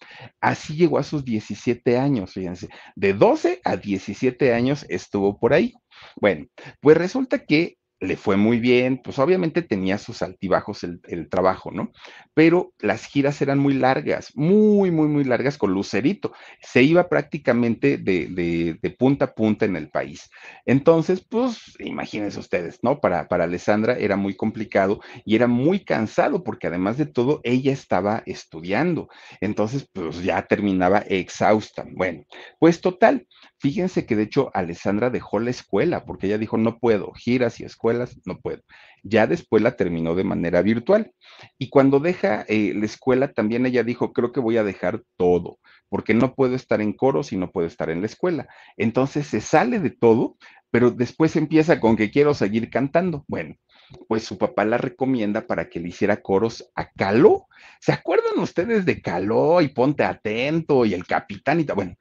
[0.41, 2.69] Así llegó a sus 17 años, fíjense.
[2.97, 5.75] De 12 a 17 años estuvo por ahí.
[6.21, 6.47] Bueno,
[6.81, 11.93] pues resulta que le fue muy bien, pues obviamente tenía sus altibajos el, trabajo, ¿no?
[12.35, 16.33] Pero las giras eran muy largas, muy, muy, muy largas con Lucerito.
[16.61, 20.31] Se iba prácticamente de, de, punta a punta en el país.
[20.67, 23.01] Entonces, pues imagínense ustedes, ¿no?
[23.01, 27.73] Para, para Alessandra era muy complicado y era muy cansado porque además de todo, ella
[27.73, 29.09] estaba estudiando.
[29.41, 31.87] Entonces, pues ya terminaba exhausta.
[31.91, 32.25] Bueno,
[32.59, 33.27] pues total,
[33.59, 37.65] Fíjense que de hecho Alessandra dejó la escuela porque ella dijo, no puedo, giras y
[37.65, 38.63] escuelas, no puedo.
[39.03, 41.13] Ya después la terminó de manera virtual.
[41.59, 45.59] Y cuando deja eh, la escuela, también ella dijo, creo que voy a dejar todo,
[45.89, 48.47] porque no puedo estar en coros y no puedo estar en la escuela.
[48.77, 50.37] Entonces se sale de todo,
[50.71, 53.25] pero después empieza con que quiero seguir cantando.
[53.27, 53.55] Bueno,
[54.09, 57.47] pues su papá la recomienda para que le hiciera coros a Caló.
[57.81, 61.65] ¿Se acuerdan ustedes de Caló y Ponte Atento y el Capitán y?
[61.65, 61.97] Bueno,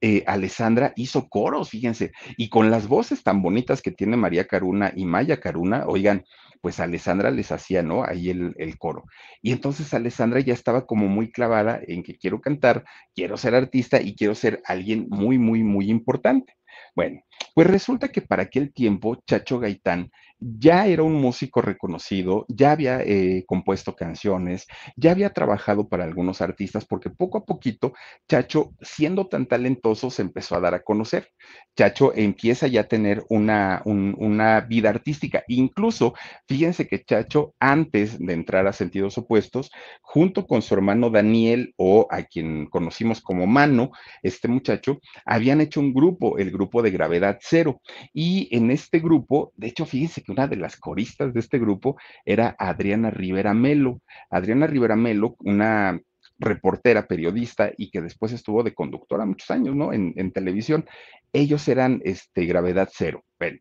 [0.00, 4.92] eh, Alessandra hizo coros, fíjense, y con las voces tan bonitas que tiene María Caruna
[4.94, 6.24] y Maya Caruna, oigan,
[6.60, 8.04] pues Alessandra les hacía, ¿no?
[8.04, 9.04] Ahí el, el, coro.
[9.42, 12.84] Y entonces Alessandra ya estaba como muy clavada en que quiero cantar,
[13.14, 16.54] quiero ser artista y quiero ser alguien muy, muy, muy importante.
[16.94, 17.20] Bueno,
[17.54, 23.00] pues resulta que para aquel tiempo Chacho Gaitán ya era un músico reconocido, ya había
[23.00, 27.92] eh, compuesto canciones, ya había trabajado para algunos artistas, porque poco a poquito
[28.28, 31.28] Chacho, siendo tan talentoso, se empezó a dar a conocer.
[31.76, 35.44] Chacho empieza ya a tener una, una vida artística.
[35.48, 36.14] Incluso,
[36.46, 39.70] fíjense que Chacho, antes de entrar a Sentidos Opuestos,
[40.02, 43.90] junto con su hermano Daniel, o a quien conocimos como Mano,
[44.22, 47.80] este muchacho, habían hecho un grupo, el grupo de Gravedad Cero.
[48.12, 52.54] Y en este grupo, de hecho, fíjense una de las coristas de este grupo era
[52.58, 54.00] Adriana Rivera Melo.
[54.30, 56.00] Adriana Rivera Melo, una
[56.38, 59.92] reportera, periodista y que después estuvo de conductora muchos años, ¿no?
[59.92, 60.86] En, televisión.
[61.32, 63.24] Ellos eran este, gravedad cero.
[63.38, 63.58] Bueno,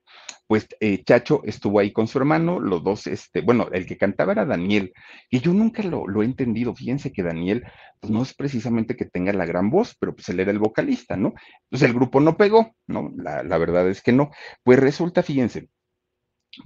[0.47, 4.31] pues eh, Chacho estuvo ahí con su hermano, los dos, este, bueno, el que cantaba
[4.31, 4.93] era Daniel,
[5.29, 6.75] y yo nunca lo, he entendido.
[6.75, 7.63] Fíjense que Daniel,
[7.99, 11.17] pues no es precisamente que tenga la gran voz, pero pues él era el vocalista,
[11.17, 11.33] ¿no?
[11.69, 13.11] Pues el grupo no pegó, ¿no?
[13.17, 14.31] La, la verdad es que no.
[14.63, 15.69] Pues resulta, fíjense,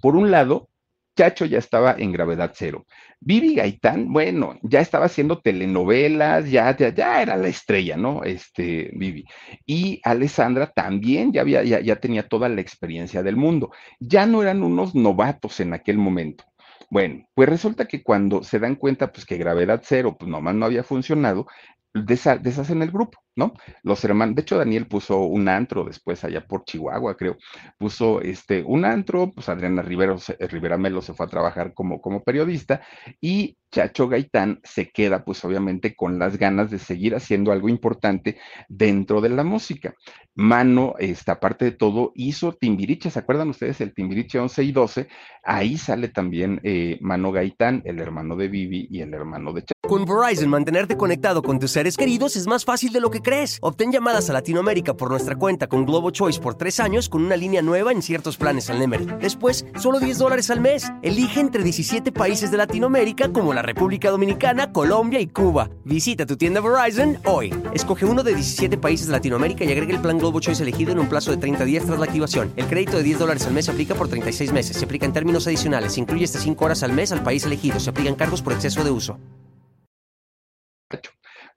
[0.01, 0.69] por un lado,
[1.17, 2.85] Chacho ya estaba en gravedad cero.
[3.19, 8.23] Vivi Gaitán, bueno, ya estaba haciendo telenovelas, ya, ya, era la estrella, ¿no?
[8.23, 9.25] Este, Vivi.
[9.65, 13.71] Y Alessandra también ya, había, ya, ya tenía toda la experiencia del mundo.
[13.99, 16.45] Ya no eran unos novatos en aquel momento.
[16.89, 20.65] Bueno, pues resulta que cuando se dan cuenta, pues que gravedad cero, pues nomás no
[20.65, 21.47] había funcionado,
[21.93, 23.53] deshacen el grupo, ¿no?
[23.83, 27.37] Los hermanos, de hecho Daniel puso un antro después allá por Chihuahua, creo,
[27.77, 32.23] puso este, un antro, pues Adriana Rivero, Rivera Melo se fue a trabajar como, como
[32.23, 32.81] periodista
[33.19, 38.37] y Chacho Gaitán se queda pues obviamente con las ganas de seguir haciendo algo importante
[38.67, 39.95] dentro de la música.
[40.35, 45.07] Mano, esta parte de todo, hizo Timbiriche, ¿se acuerdan ustedes el Timbiriche 11 y 12?
[45.43, 49.71] Ahí sale también eh, Mano Gaitán, el hermano de Vivi y el hermano de Chacho.
[49.87, 53.57] Con Verizon, mantenerte conectado con tus seres queridos es más fácil de lo que crees.
[53.61, 57.35] Obtén llamadas a Latinoamérica por nuestra cuenta con Globo Choice por tres años con una
[57.35, 59.07] línea nueva en ciertos planes al Nemery.
[59.19, 60.89] Después, solo 10 dólares al mes.
[61.01, 65.69] Elige entre 17 países de Latinoamérica como la República Dominicana, Colombia y Cuba.
[65.83, 67.53] Visita tu tienda Verizon hoy.
[67.73, 70.99] Escoge uno de 17 países de Latinoamérica y agrega el plan Globo Choice elegido en
[70.99, 72.53] un plazo de 30 días tras la activación.
[72.55, 74.77] El crédito de 10 dólares al mes se aplica por 36 meses.
[74.77, 75.93] Se aplica en términos adicionales.
[75.93, 77.79] Se incluye hasta 5 horas al mes al país elegido.
[77.79, 79.19] Se aplican cargos por exceso de uso.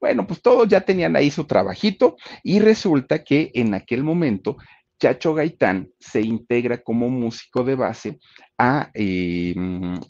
[0.00, 4.58] Bueno, pues todos ya tenían ahí su trabajito y resulta que en aquel momento
[5.00, 8.18] Chacho Gaitán se integra como músico de base
[8.58, 9.54] a eh,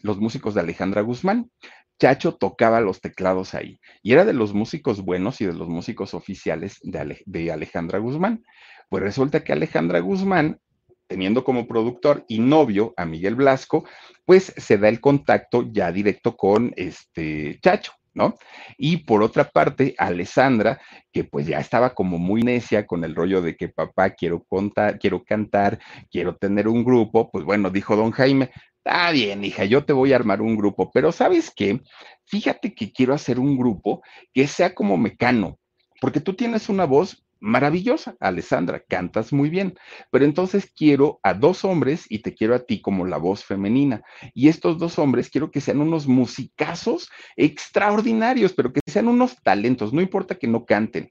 [0.03, 1.51] los músicos de Alejandra Guzmán.
[1.99, 6.15] Chacho tocaba los teclados ahí y era de los músicos buenos y de los músicos
[6.15, 8.45] oficiales de, Alejandra Guzmán.
[8.89, 10.61] Pues resulta que Alejandra Guzmán
[11.07, 13.85] teniendo como productor y novio a Miguel Blasco,
[14.25, 17.93] pues se da el contacto ya directo con este Chacho.
[18.15, 18.37] ¿no?
[18.79, 20.81] Y por otra parte, Alessandra,
[21.13, 24.99] que pues ya estaba como muy necia con el rollo de que papá quiero contar,
[24.99, 25.81] quiero cantar,
[26.11, 28.51] quiero tener un grupo, pues bueno, dijo don Jaime,
[28.85, 31.81] está bien, hija, yo te voy a armar un grupo, pero ¿sabes qué?
[32.27, 35.59] Fíjate que quiero hacer un grupo que sea como mecano,
[36.01, 39.75] porque tú tienes una voz maravillosa, Alessandra, cantas muy bien,
[40.11, 44.03] pero entonces quiero a dos hombres y te quiero a ti como la voz femenina.
[44.33, 49.93] Y estos dos hombres quiero que sean unos musicazos extraordinarios, pero que sean unos talentos,
[49.93, 51.11] no importa que no canten.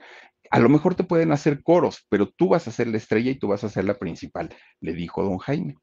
[0.53, 3.39] A lo mejor te pueden hacer coros, pero tú vas a ser la estrella y
[3.39, 4.49] tú vas a ser la principal,
[4.81, 5.77] le dijo don Jaime.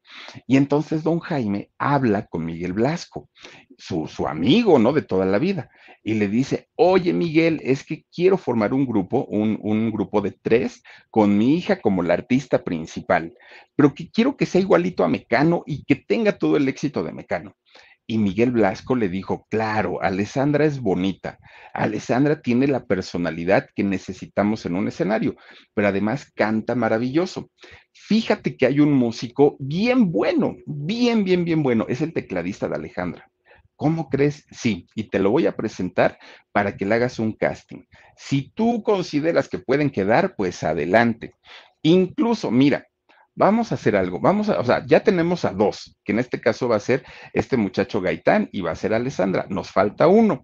[0.47, 3.29] Y entonces don Jaime habla con Miguel Blasco,
[3.77, 4.93] su, su amigo, ¿no?
[4.93, 5.71] De toda la vida,
[6.03, 10.31] y le dice, oye Miguel, es que quiero formar un grupo, un, un grupo de
[10.31, 13.33] tres, con mi hija como la artista principal,
[13.75, 17.11] pero que quiero que sea igualito a Mecano y que tenga todo el éxito de
[17.11, 17.57] Mecano.
[18.07, 21.39] Y Miguel Blasco le dijo, claro, Alessandra es bonita,
[21.73, 25.35] Alessandra tiene la personalidad que necesitamos en un escenario,
[25.73, 27.49] pero además canta maravilloso.
[27.93, 32.75] Fíjate que hay un músico bien bueno, bien, bien, bien bueno, es el tecladista de
[32.75, 33.31] Alejandra.
[33.81, 34.45] ¿Cómo crees?
[34.51, 36.19] Sí, y te lo voy a presentar
[36.51, 37.83] para que le hagas un casting.
[38.15, 41.33] Si tú consideras que pueden quedar, pues adelante.
[41.81, 42.85] Incluso, mira,
[43.41, 46.39] vamos a hacer algo, vamos a, o sea, ya tenemos a dos, que en este
[46.39, 50.43] caso va a ser este muchacho Gaitán y va a ser Alessandra, nos falta uno.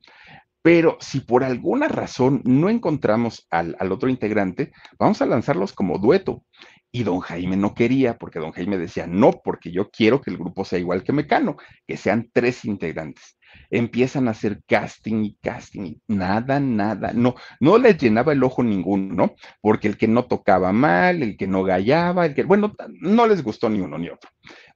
[0.63, 5.99] Pero si por alguna razón no encontramos al, al, otro integrante, vamos a lanzarlos como
[5.99, 6.43] dueto.
[6.91, 10.37] Y don Jaime no quería, porque don Jaime decía, no, porque yo quiero que el
[10.39, 13.36] grupo sea igual que Mecano, que sean tres integrantes
[13.69, 18.63] empiezan a hacer casting y casting y nada, nada, no, no les llenaba el ojo
[18.63, 19.35] ninguno, ¿no?
[19.61, 23.43] Porque el que no tocaba mal, el que no gallaba, el que, bueno, no les
[23.43, 24.29] gustó ni uno ni otro.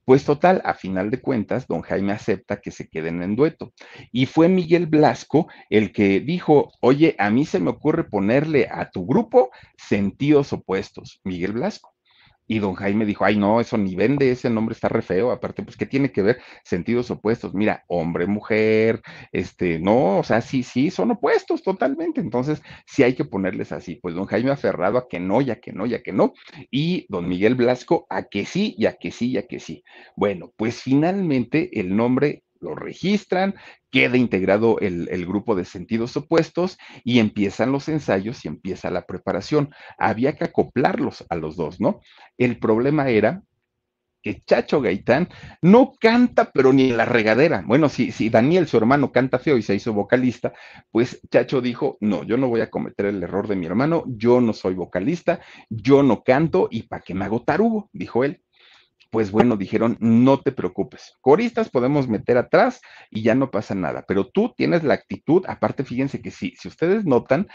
[0.03, 3.71] Pues total, a final de cuentas, don Jaime acepta que se queden en dueto.
[4.11, 8.89] Y fue Miguel Blasco el que dijo, oye, a mí se me ocurre ponerle a
[8.89, 11.21] tu grupo sentidos opuestos.
[11.23, 11.93] Miguel Blasco.
[12.47, 15.31] Y don Jaime dijo, ay, no, eso ni vende, ese nombre está re feo.
[15.31, 16.39] Aparte, pues, ¿qué tiene que ver?
[16.63, 17.53] Sentidos opuestos.
[17.53, 22.21] Mira, hombre, mujer, este, no, o sea, sí, sí, son opuestos totalmente.
[22.21, 23.95] Entonces, sí hay que ponerles así.
[23.95, 26.33] Pues don Jaime aferrado a que no, ya que no, ya que no.
[26.69, 29.83] Y don Miguel Blasco a que sí, ya que sí, ya que sí.
[30.15, 33.55] Bueno, pues finalmente el nombre lo registran,
[33.89, 39.73] queda integrado el, grupo de sentidos opuestos y empiezan los ensayos y empieza la preparación.
[39.97, 42.01] Había que acoplarlos a los dos, ¿no?
[42.37, 43.43] El problema era
[44.23, 45.29] que Chacho Gaitán
[45.63, 47.63] no canta, pero ni en la regadera.
[47.65, 50.53] Bueno, si, si Daniel, su hermano, canta feo y se hizo vocalista,
[50.91, 54.39] pues Chacho dijo, no, yo no voy a cometer el error de mi hermano, yo
[54.39, 58.41] no soy vocalista, yo no canto y para qué me hago tarugo, dijo él
[59.11, 64.05] pues bueno, dijeron, no te preocupes, coristas podemos meter atrás y ya no pasa nada,
[64.07, 67.47] pero tú tienes la actitud, aparte fíjense que si, si ustedes notan,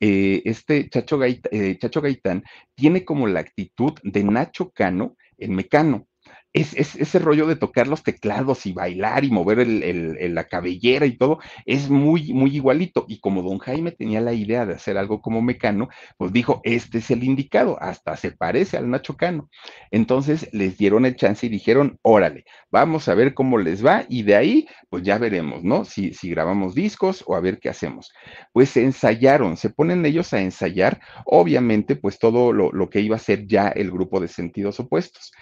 [0.00, 2.44] eh, este Chacho, Gaitán, eh, Chacho Gaitán
[2.74, 6.06] tiene como la actitud de Nacho Cano en Mecano
[6.52, 11.06] es, es, ese rollo de tocar los teclados y bailar y mover el, la cabellera
[11.06, 13.06] y todo, es muy, muy igualito.
[13.08, 15.88] Y como don Jaime tenía la idea de hacer algo como Mecano,
[16.18, 19.48] pues dijo, este es el indicado, hasta se parece al Nacho Cano.
[19.90, 24.22] Entonces les dieron el chance y dijeron, órale, vamos a ver cómo les va y
[24.22, 25.84] de ahí, pues ya veremos, ¿no?
[25.84, 28.12] Si, si grabamos discos o a ver qué hacemos.
[28.52, 33.16] Pues se ensayaron, se ponen ellos a ensayar, obviamente, pues todo lo, lo que iba
[33.16, 35.32] a ser ya el grupo de sentidos opuestos.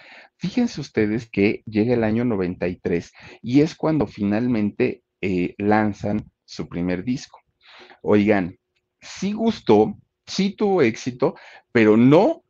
[0.41, 3.13] Fíjense ustedes que llega el año 93
[3.43, 7.39] y es cuando finalmente eh, lanzan su primer disco.
[8.01, 8.57] Oigan,
[8.99, 11.35] sí gustó, sí tuvo éxito,
[11.71, 12.43] pero no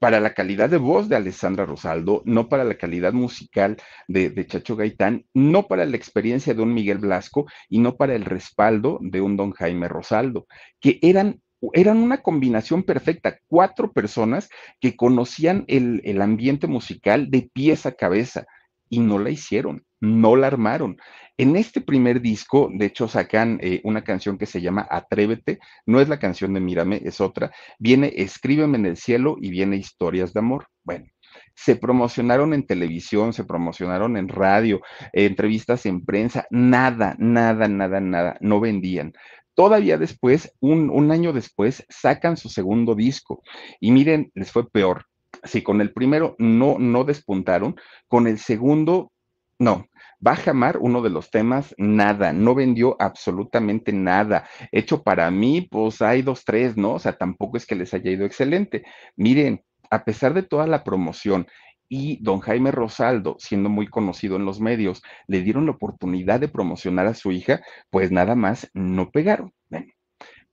[0.00, 3.76] para la calidad de voz de Alessandra Rosaldo, no para la calidad musical
[4.08, 8.16] de, de, Chacho Gaitán, no para la experiencia de un Miguel Blasco y no para
[8.16, 10.48] el respaldo de un don Jaime Rosaldo,
[10.80, 11.40] que eran
[11.72, 14.48] eran una combinación perfecta, cuatro personas
[14.80, 18.46] que conocían el, el, ambiente musical de pies a cabeza
[18.88, 20.98] y no la hicieron, no la armaron.
[21.36, 26.00] En este primer disco, de hecho, sacan eh, una canción que se llama Atrévete, no
[26.00, 30.32] es la canción de Mírame, es otra, viene Escríbeme en el cielo y viene Historias
[30.32, 30.66] de Amor.
[30.82, 31.06] Bueno,
[31.54, 34.80] se promocionaron en televisión, se promocionaron en radio,
[35.12, 39.12] eh, entrevistas en prensa, nada, nada, nada, nada, no vendían.
[39.58, 43.42] Todavía después, un, año después, sacan su segundo disco.
[43.80, 45.06] Y miren, les fue peor.
[45.42, 47.74] Si con el primero no, no despuntaron,
[48.06, 49.10] con el segundo,
[49.58, 49.88] no.
[50.20, 54.48] Baja Mar, uno de los temas, nada, no vendió absolutamente nada.
[54.70, 56.92] Hecho para mí, pues hay dos, tres, ¿no?
[56.92, 58.84] O sea, tampoco es que les haya ido excelente.
[59.16, 61.48] Miren, a pesar de toda la promoción
[61.88, 66.48] y don Jaime Rosaldo, siendo muy conocido en los medios, le dieron la oportunidad de
[66.48, 67.60] promocionar a su hija,
[67.90, 69.52] pues nada más no pegaron.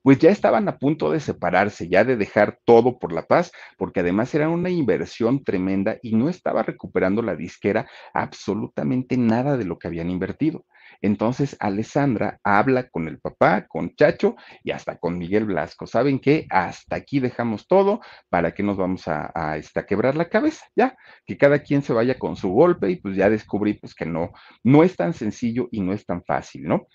[0.06, 4.02] Pues ya estaban a punto de separarse, ya de dejar todo por la paz, porque
[4.02, 9.80] además era una inversión tremenda y no estaba recuperando la disquera absolutamente nada de lo
[9.80, 10.64] que habían invertido.
[11.02, 15.88] Entonces, Alessandra habla con el papá, con Chacho y hasta con Miguel Blasco.
[15.88, 16.46] ¿Saben qué?
[16.50, 18.02] Hasta aquí dejamos todo.
[18.30, 20.66] ¿Para que nos vamos a, a, este, a quebrar la cabeza?
[20.76, 24.06] Ya, que cada quien se vaya con su golpe y pues ya descubrí pues que
[24.06, 24.32] no,
[24.64, 26.88] no es tan sencillo y no es tan fácil, ¿no?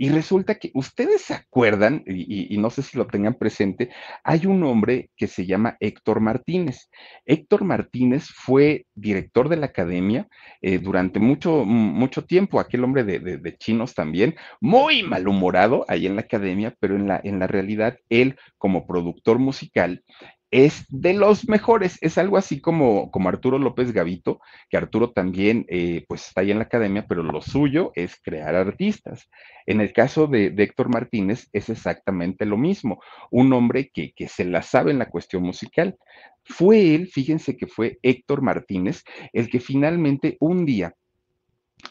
[0.00, 3.90] Y resulta que ustedes se acuerdan, y, no sé si lo tengan presente,
[4.22, 6.88] hay un hombre que se llama Héctor Martínez.
[7.26, 10.28] Héctor Martínez fue director de la academia
[10.62, 16.22] eh, durante mucho, mucho tiempo, aquel hombre de, chinos también, muy malhumorado ahí en la
[16.22, 20.04] academia, pero en la, en la realidad él como productor musical
[20.50, 21.98] es de los mejores.
[22.00, 24.40] Es algo así como, como Arturo López Gavito,
[24.70, 28.54] que Arturo también eh, pues está ahí en la academia, pero lo suyo es crear
[28.54, 29.28] artistas.
[29.66, 34.44] En el caso de, Héctor Martínez es exactamente lo mismo, un hombre que, que se
[34.44, 35.96] la sabe en la cuestión musical.
[36.44, 40.94] Fue él, fíjense que fue Héctor Martínez, el que finalmente un día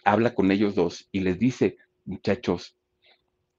[0.03, 2.75] habla con ellos dos y les dice, muchachos,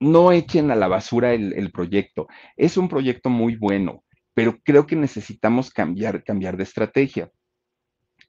[0.01, 2.27] no echen a la basura el, el proyecto.
[2.57, 4.03] Es un proyecto muy bueno
[4.33, 7.31] pero creo que necesitamos cambiar, cambiar de estrategia.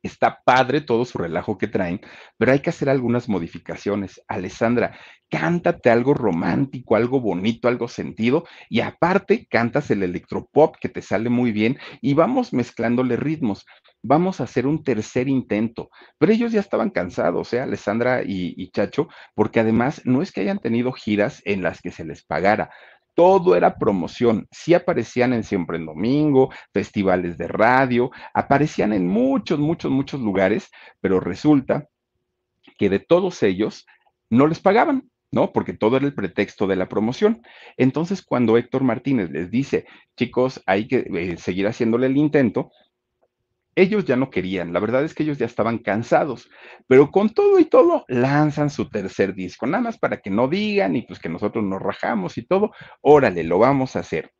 [0.02, 2.00] Está padre todo su relajo que traen,
[2.38, 4.22] pero hay que hacer algunas modificaciones.
[4.28, 4.98] Alessandra,
[5.28, 11.28] cántate algo romántico, algo bonito, algo sentido, y aparte cantas el electropop que te sale
[11.28, 13.66] muy bien y vamos mezclándole ritmos.
[14.02, 17.60] Vamos a hacer un tercer intento, pero ellos ya estaban cansados, ¿eh?
[17.60, 21.90] Alessandra y, y Chacho, porque además no es que hayan tenido giras en las que
[21.90, 22.70] se les pagara,
[23.20, 24.48] todo era promoción.
[24.50, 30.70] Sí aparecían en Siempre en Domingo, festivales de radio, aparecían en muchos, muchos, muchos lugares,
[31.02, 31.86] pero resulta
[32.78, 33.84] que de todos ellos
[34.30, 35.10] no les pagaban.
[35.32, 35.52] ¿no?
[35.52, 37.42] Porque todo era el pretexto de la promoción.
[37.76, 39.84] Entonces, cuando Héctor Martínez les dice,
[40.16, 42.72] chicos, hay que eh, seguir haciéndole el intento,
[43.80, 46.50] ellos ya no querían, la verdad es que ellos ya estaban cansados,
[46.86, 50.96] pero con todo y todo lanzan su tercer disco, nada más para que no digan
[50.96, 54.32] y pues que nosotros nos rajamos y todo, órale, lo vamos a hacer.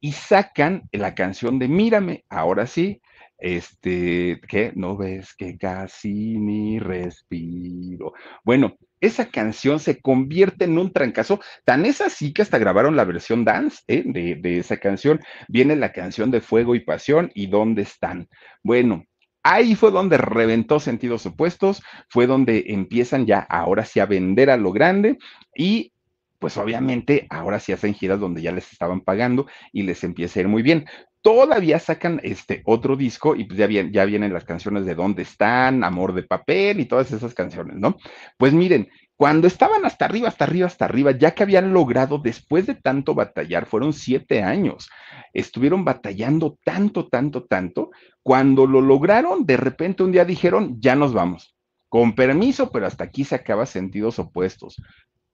[0.00, 3.00] Y sacan la canción de Mírame, ahora sí,
[3.44, 4.72] este, ¿qué?
[4.74, 8.14] No ves que casi ni respiro.
[8.42, 11.40] Bueno, esa canción se convierte en un trancazo.
[11.66, 14.02] Tan es así que hasta grabaron la versión dance ¿eh?
[14.06, 15.20] de, de esa canción.
[15.46, 18.28] Viene la canción de Fuego y Pasión y ¿Dónde están?
[18.62, 19.04] Bueno,
[19.46, 24.56] Ahí fue donde reventó sentidos opuestos, fue donde empiezan ya ahora sí a vender a
[24.56, 25.18] lo grande
[25.54, 25.92] y
[26.38, 30.44] pues obviamente ahora sí hacen giras donde ya les estaban pagando y les empieza a
[30.44, 30.86] ir muy bien
[31.24, 35.82] todavía sacan este otro disco y pues ya, ya vienen las canciones de Dónde están,
[35.82, 37.96] Amor de Papel y todas esas canciones, ¿no?
[38.36, 42.66] Pues miren, cuando estaban hasta arriba, hasta arriba, hasta arriba, ya que habían logrado, después
[42.66, 44.90] de tanto batallar, fueron siete años,
[45.32, 47.90] estuvieron batallando tanto, tanto, tanto,
[48.22, 51.56] cuando lo lograron, de repente un día dijeron, ya nos vamos,
[51.88, 54.76] con permiso, pero hasta aquí se acaba sentidos opuestos.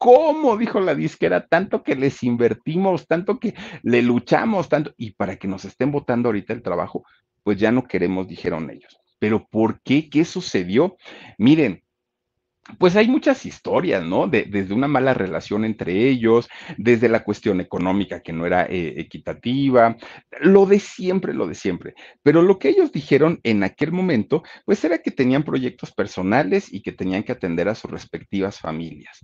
[0.00, 0.56] ¿Cómo?
[0.56, 5.46] Dijo la disquera, tanto que les invertimos, tanto que le luchamos, tanto, y para que
[5.46, 7.04] nos estén votando ahorita el trabajo,
[7.42, 8.98] pues ya no queremos, dijeron ellos.
[9.18, 10.08] Pero ¿por qué?
[10.08, 10.96] ¿Qué sucedió?
[11.36, 11.82] Miren,
[12.78, 14.26] pues hay muchas historias, ¿no?
[14.26, 16.48] desde una mala relación entre ellos,
[16.78, 19.98] desde la cuestión económica que no era eh, equitativa,
[20.40, 21.92] lo de siempre, lo de siempre.
[22.22, 26.80] Pero lo que ellos dijeron en aquel momento, pues era que tenían proyectos personales y
[26.80, 29.20] que tenían que atender a sus respectivas familias.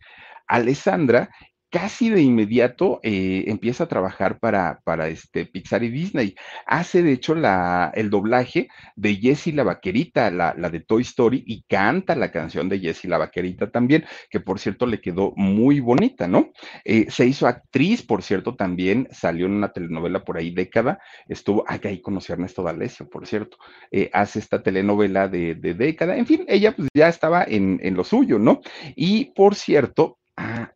[0.47, 1.31] Alessandra
[1.71, 6.35] casi de inmediato eh, empieza a trabajar para, para este Pixar y Disney.
[6.65, 11.65] Hace de hecho la, el doblaje de Jessie la Vaquerita, la, de Toy Story, y
[11.69, 16.29] canta la canción de Jessie la Vaquerita también, que por cierto le quedó muy bonita,
[16.29, 16.51] ¿no?
[16.85, 21.65] Eh, se hizo actriz, por cierto, también salió en una telenovela por ahí década, estuvo,
[21.67, 23.59] ahí conoció a Ernesto D'Alessio, por cierto,
[23.91, 28.05] eh, hace esta telenovela de, década, en fin, ella pues ya estaba en, en lo
[28.05, 28.61] suyo, ¿no?
[28.95, 30.76] Y por cierto, ah,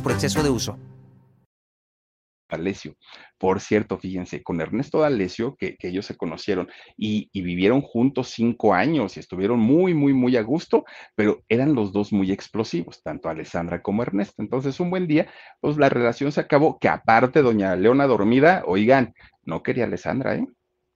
[0.00, 0.78] por exceso de uso.
[2.50, 2.96] D'Alessio.
[3.38, 8.74] Por cierto, fíjense, con Ernesto D'Alessio, que, que ellos se conocieron y, vivieron juntos cinco
[8.74, 10.84] años y estuvieron muy, muy, muy a gusto,
[11.14, 14.42] pero eran los dos muy explosivos, tanto Alessandra como Ernesto.
[14.42, 15.28] Entonces, un buen día,
[15.60, 20.46] pues la relación se acabó, que aparte, doña Leona dormida, oigan, no quería Alessandra, ¿eh?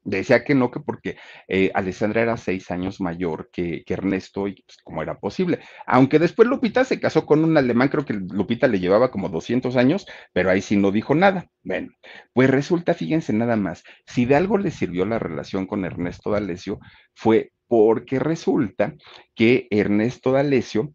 [0.09, 4.79] Decía que no, que porque eh, Alessandra era seis años mayor que, Ernesto y pues,
[4.83, 5.61] como era posible.
[5.87, 9.77] Aunque después Lupita se casó con un alemán, creo que Lupita le llevaba como 200
[9.77, 11.51] años, pero ahí sí no dijo nada.
[11.63, 11.91] Bueno,
[12.33, 16.79] pues resulta, fíjense nada más, si de algo le sirvió la relación con Ernesto D'Alessio
[17.15, 18.95] fue porque resulta
[19.35, 20.95] que Ernesto D'Alessio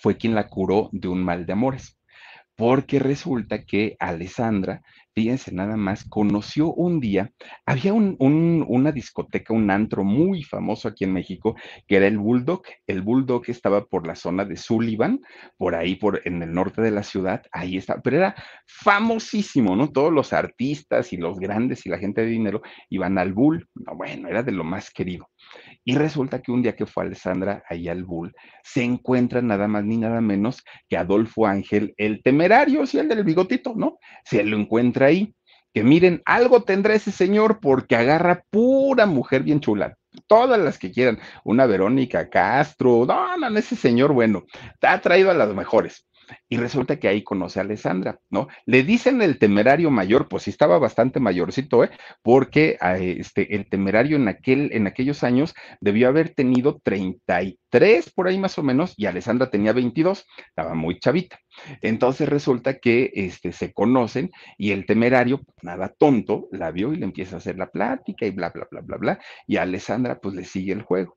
[0.00, 1.98] fue quien la curó de un mal de amores
[2.56, 4.82] porque resulta que Alessandra,
[5.14, 7.30] fíjense nada más, conoció un día,
[7.66, 11.56] había un, un, una discoteca, un antro muy famoso aquí en México,
[11.86, 12.62] que era el Bulldog.
[12.86, 15.20] El Bulldog estaba por la zona de Sullivan,
[15.56, 18.34] por ahí, por en el norte de la ciudad, ahí está, pero era
[18.66, 19.90] famosísimo, ¿no?
[19.90, 23.96] Todos los artistas y los grandes y la gente de dinero iban al Bull, no,
[23.96, 25.28] bueno, era de lo más querido.
[25.84, 29.84] Y resulta que un día que fue Alessandra ahí al Bull, se encuentra nada más
[29.84, 33.98] ni nada menos que Adolfo Ángel, el temerario, sí, el del bigotito, ¿no?
[34.24, 35.34] Se lo encuentra ahí.
[35.74, 39.96] Que miren, algo tendrá ese señor porque agarra pura mujer bien chula,
[40.28, 44.44] todas las que quieran, una Verónica Castro, no, no, ese señor, bueno,
[44.80, 46.06] ha traído a las mejores.
[46.48, 48.48] Y resulta que ahí conoce a Alessandra, ¿no?
[48.66, 51.90] Le dicen el temerario mayor, pues sí estaba bastante mayorcito, ¿eh?
[52.22, 58.28] Porque ah, este, el temerario en, aquel, en aquellos años debió haber tenido 33 por
[58.28, 61.38] ahí más o menos, y Alessandra tenía 22, estaba muy chavita.
[61.80, 67.04] Entonces resulta que este, se conocen y el temerario, nada tonto, la vio y le
[67.04, 70.34] empieza a hacer la plática y bla, bla, bla, bla, bla, y a Alessandra pues
[70.34, 71.16] le sigue el juego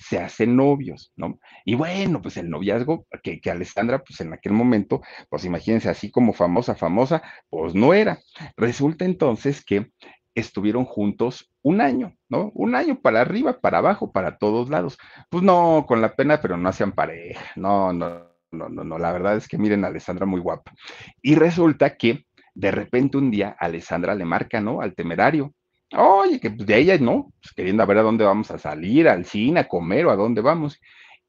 [0.00, 1.38] se hacen novios, ¿no?
[1.64, 6.10] Y bueno, pues el noviazgo que, que Alessandra, pues en aquel momento, pues imagínense, así
[6.10, 8.18] como famosa, famosa, pues no era.
[8.56, 9.90] Resulta entonces que
[10.34, 12.50] estuvieron juntos un año, ¿no?
[12.54, 14.96] Un año para arriba, para abajo, para todos lados.
[15.28, 17.44] Pues no, con la pena, pero no hacían pareja.
[17.56, 18.98] No, no, no, no, no.
[18.98, 20.72] La verdad es que miren a Alessandra muy guapa.
[21.20, 22.24] Y resulta que
[22.54, 24.80] de repente un día Alessandra le marca, ¿no?
[24.80, 25.52] Al temerario
[25.96, 29.24] Oye, que pues, de ella no, pues, queriendo ver a dónde vamos a salir, al
[29.24, 30.80] cine, a comer o a dónde vamos.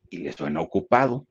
[0.09, 1.25] Y le suena ocupado.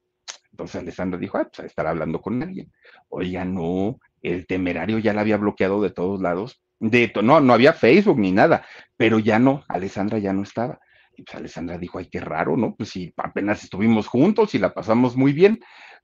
[0.51, 2.73] Entonces Alessandra dijo, ah, pues a estar hablando con alguien.
[3.09, 6.61] Oiga, no, el temerario ya la había bloqueado de todos lados.
[6.81, 8.65] De, no, no había Facebook ni nada,
[8.97, 10.81] pero ya no, Alessandra ya no estaba.
[11.17, 12.75] Y pues Alessandra dijo, ay, qué raro, ¿no?
[12.75, 15.61] Pues si apenas estuvimos juntos y la pasamos muy bien.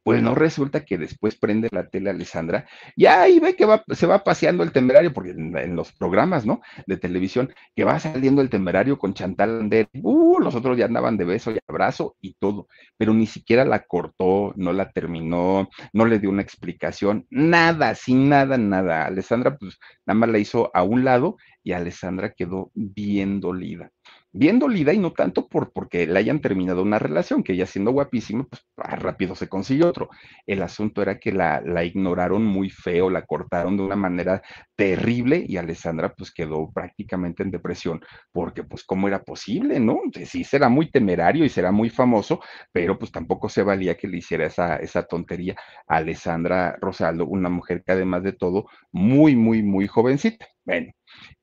[0.06, 4.22] Pues no resulta que después prende la tele Alessandra y ahí ve que se va
[4.22, 6.60] paseando el temerario, porque en, los programas, ¿no?
[6.86, 11.16] De televisión, que va saliendo el temerario con Chantal Ander, uh, los otros ya andaban
[11.16, 16.06] de beso y abrazo y todo, pero ni siquiera la cortó, no la terminó, no
[16.06, 19.06] le dio una explicación, nada, sin nada, nada.
[19.06, 19.76] Alessandra, pues
[20.06, 23.90] nada más la hizo a un lado y Alessandra quedó bien dolida
[24.36, 27.90] bien dolida y no tanto por porque le hayan terminado una relación, que ella siendo
[27.92, 30.10] guapísima, pues ah, rápido se consiguió otro.
[30.46, 34.42] El asunto era que la, la, ignoraron muy feo, la cortaron de una manera
[34.76, 38.00] terrible y Alessandra pues quedó prácticamente en depresión,
[38.32, 40.00] porque pues cómo era posible, ¿no?
[40.24, 42.40] Sí, será muy temerario y será muy famoso,
[42.72, 45.56] pero pues tampoco se valía que le hiciera esa, esa tontería
[45.88, 50.46] a Alessandra Rosaldo, una mujer que además de todo, muy, muy, muy jovencita.
[50.66, 50.92] Bueno,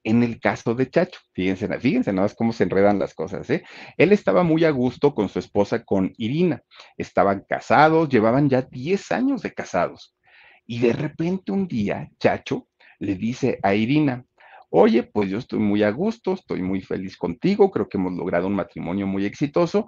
[0.04, 3.64] en el caso de Chacho, fíjense, fíjense nada más cómo se enredan las cosas, ¿eh?
[3.98, 6.62] Él estaba muy a gusto con su esposa, con Irina.
[6.98, 10.14] Estaban casados, llevaban ya 10 años de casados.
[10.66, 12.68] Y de repente un día, Chacho
[13.00, 14.26] le dice a Irina,
[14.70, 18.48] oye, pues yo estoy muy a gusto, estoy muy feliz contigo, creo que hemos logrado
[18.48, 19.88] un matrimonio muy exitoso,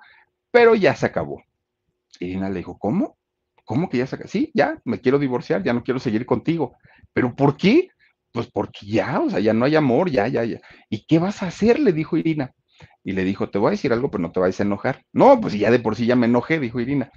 [0.50, 1.44] pero ya se acabó.
[2.22, 3.18] Irina le dijo, ¿cómo?
[3.66, 4.30] ¿Cómo que ya se acabó?
[4.30, 6.78] Sí, ya, me quiero divorciar, ya no quiero seguir contigo.
[7.12, 7.90] ¿Pero por qué?
[8.36, 10.60] Pues porque ya, o sea, ya no hay amor, ya, ya, ya.
[10.90, 11.80] ¿Y qué vas a hacer?
[11.80, 12.54] Le dijo Irina.
[13.02, 15.06] Y le dijo, te voy a decir algo, pero no te vayas a enojar.
[15.14, 17.10] No, pues ya de por sí ya me enojé, dijo Irina.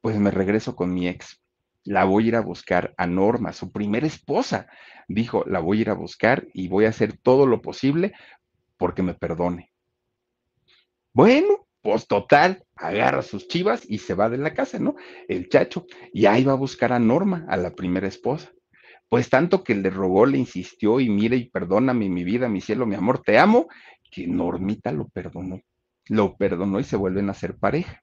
[0.00, 1.40] Pues me regreso con mi ex.
[1.84, 4.66] La voy a ir a buscar a Norma, su primera esposa.
[5.06, 8.12] Dijo, la voy a ir a buscar y voy a hacer todo lo posible
[8.78, 9.70] porque me perdone.
[11.12, 14.96] Bueno, pues total, agarra sus chivas y se va de la casa, ¿no?
[15.28, 15.86] El chacho.
[16.12, 18.50] Y ahí va a buscar a Norma, a la primera esposa.
[19.08, 22.86] Pues tanto que le rogó, le insistió y mire y perdóname mi vida, mi cielo,
[22.86, 23.68] mi amor, te amo,
[24.10, 25.60] que Normita lo perdonó,
[26.08, 28.02] lo perdonó y se vuelven a ser pareja.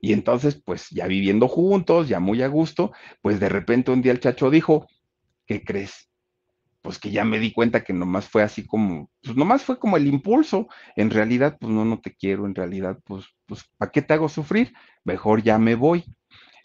[0.00, 2.92] Y entonces, pues ya viviendo juntos, ya muy a gusto,
[3.22, 4.86] pues de repente un día el chacho dijo,
[5.46, 6.10] ¿qué crees?
[6.82, 9.96] Pues que ya me di cuenta que nomás fue así como, pues nomás fue como
[9.96, 10.68] el impulso.
[10.96, 14.28] En realidad, pues no, no te quiero, en realidad, pues, pues, ¿para qué te hago
[14.28, 14.72] sufrir?
[15.04, 16.04] Mejor ya me voy.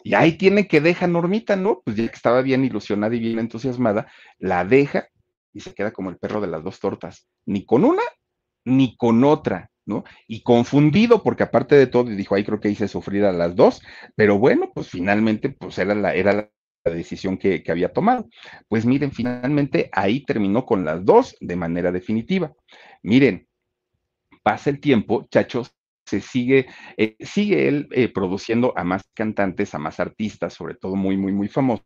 [0.02, 1.82] Y ahí tiene que deja Normita, ¿no?
[1.84, 5.08] Pues ya que estaba bien ilusionada y bien entusiasmada, la deja
[5.52, 8.02] y se queda como el perro de las dos tortas, ni con una
[8.64, 10.04] ni con otra, ¿no?
[10.28, 13.82] Y confundido, porque aparte de todo, dijo, ahí creo que hice sufrir a las dos,
[14.14, 16.32] pero bueno, pues finalmente, pues era la, era
[16.84, 18.28] la decisión que, que, había tomado.
[18.68, 22.52] Pues miren, finalmente ahí terminó con las dos de manera definitiva.
[23.02, 23.48] Miren,
[24.42, 25.74] pasa el tiempo, chachos,
[26.10, 30.96] se sigue, eh, sigue él eh, produciendo a más cantantes, a más artistas, sobre todo
[30.96, 31.84] muy, muy, muy famosos,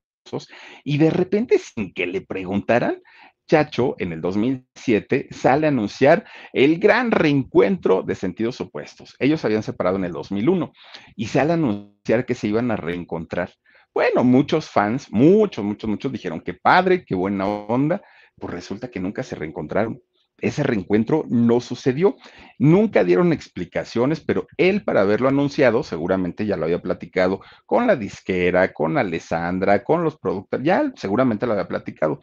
[0.82, 3.02] y de repente, sin que le preguntaran,
[3.46, 9.14] Chacho, en el 2007, sale a anunciar el gran reencuentro de sentidos opuestos.
[9.18, 10.72] Ellos habían separado en el 2001
[11.14, 13.52] y sale a anunciar que se iban a reencontrar.
[13.92, 18.00] Bueno, muchos fans, muchos, muchos, muchos dijeron que padre, qué buena onda,
[18.36, 20.00] pues resulta que nunca se reencontraron.
[20.38, 22.16] Ese reencuentro no sucedió.
[22.58, 27.96] Nunca dieron explicaciones, pero él para haberlo anunciado, seguramente ya lo había platicado con la
[27.96, 32.20] disquera, con Alessandra, con los productores, ya seguramente lo había platicado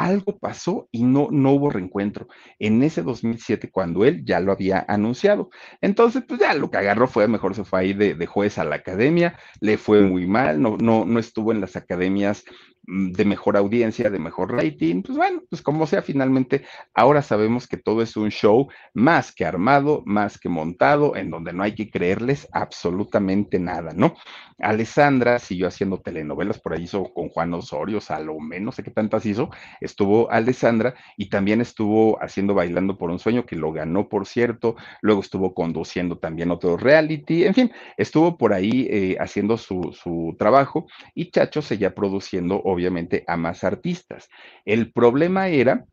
[0.00, 4.84] algo pasó y no, no hubo reencuentro en ese 2007 cuando él ya lo había
[4.88, 5.50] anunciado.
[5.80, 8.64] Entonces, pues ya lo que agarró fue, mejor se fue ahí de, de juez a
[8.64, 12.44] la academia, le fue muy mal, no, no, no estuvo en las academias
[12.82, 16.64] de mejor audiencia, de mejor rating, pues bueno, pues como sea, finalmente
[16.94, 21.52] ahora sabemos que todo es un show más que armado, más que montado, en donde
[21.52, 24.14] no hay que creerles absolutamente nada, ¿no?
[24.58, 29.24] Alessandra siguió haciendo telenovelas, por ahí hizo con Juan Osorio, Salomé, no sé qué tantas
[29.24, 29.50] hizo,
[29.80, 34.76] estuvo Alessandra y también estuvo haciendo Bailando por un Sueño, que lo ganó, por cierto,
[35.00, 40.34] luego estuvo conduciendo también otro reality, en fin, estuvo por ahí eh, haciendo su, su
[40.38, 44.28] trabajo y Chacho seguía produciendo obviamente a más artistas.
[44.64, 45.84] El problema era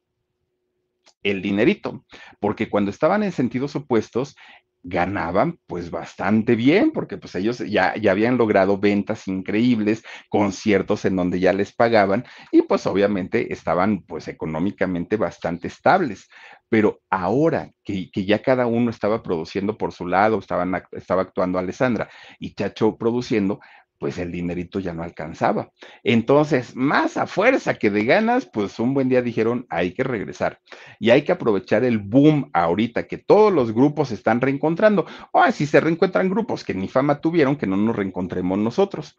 [1.23, 2.05] el dinerito,
[2.39, 4.35] porque cuando estaban en sentidos opuestos,
[4.83, 11.17] ganaban pues bastante bien, porque pues ellos ya, ya habían logrado ventas increíbles, conciertos en
[11.17, 16.29] donde ya les pagaban y pues obviamente estaban pues económicamente bastante estables.
[16.69, 21.59] Pero ahora que, que ya cada uno estaba produciendo por su lado, estaban, estaba actuando
[21.59, 22.09] Alessandra
[22.39, 23.59] y Chacho produciendo,
[23.99, 25.71] pues el dinerito ya no alcanzaba.
[26.03, 30.59] Entonces, más a fuerza que de ganas, pues un buen día dijeron, hay que regresar
[30.99, 35.05] y hay que aprovechar el boom ahorita que todos los grupos están reencontrando.
[35.31, 39.17] O si se reencuentran grupos que ni fama tuvieron, que no nos reencontremos nosotros.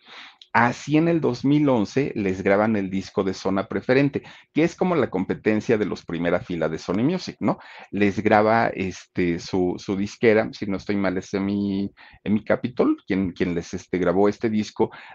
[0.52, 4.22] Así en el 2011 les graban el disco de Zona Preferente,
[4.52, 7.58] que es como la competencia de los primera fila de Sony Music, ¿no?
[7.90, 11.90] Les graba este, su, su disquera, si no estoy mal, es en mi,
[12.24, 14.67] mi Capitol, quien, quien les este, grabó este disco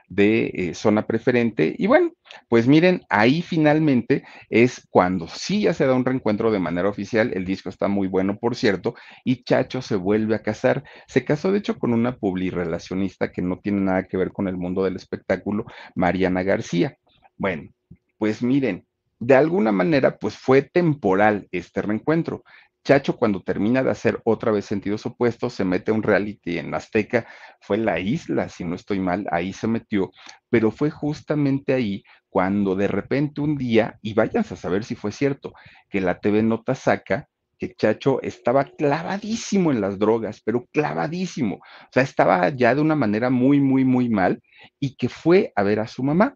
[0.07, 1.75] de eh, zona preferente.
[1.77, 2.11] Y bueno,
[2.49, 7.31] pues miren, ahí finalmente es cuando sí ya se da un reencuentro de manera oficial.
[7.33, 10.83] El disco está muy bueno, por cierto, y Chacho se vuelve a casar.
[11.07, 14.57] Se casó, de hecho, con una publirelacionista que no tiene nada que ver con el
[14.57, 16.97] mundo del espectáculo, Mariana García.
[17.37, 17.69] Bueno,
[18.17, 18.85] pues miren,
[19.19, 22.43] de alguna manera, pues fue temporal este reencuentro.
[22.85, 26.73] Chacho, cuando termina de hacer otra vez sentidos opuestos, se mete a un reality en
[26.73, 27.25] Azteca,
[27.61, 30.11] fue la isla, si no estoy mal, ahí se metió,
[30.49, 35.13] pero fue justamente ahí cuando de repente un día, y váyanse a saber si fue
[35.13, 35.53] cierto,
[35.89, 41.87] que la TV Nota saca que Chacho estaba clavadísimo en las drogas, pero clavadísimo, o
[41.91, 44.41] sea, estaba ya de una manera muy, muy, muy mal,
[44.81, 46.35] y que fue a ver a su mamá.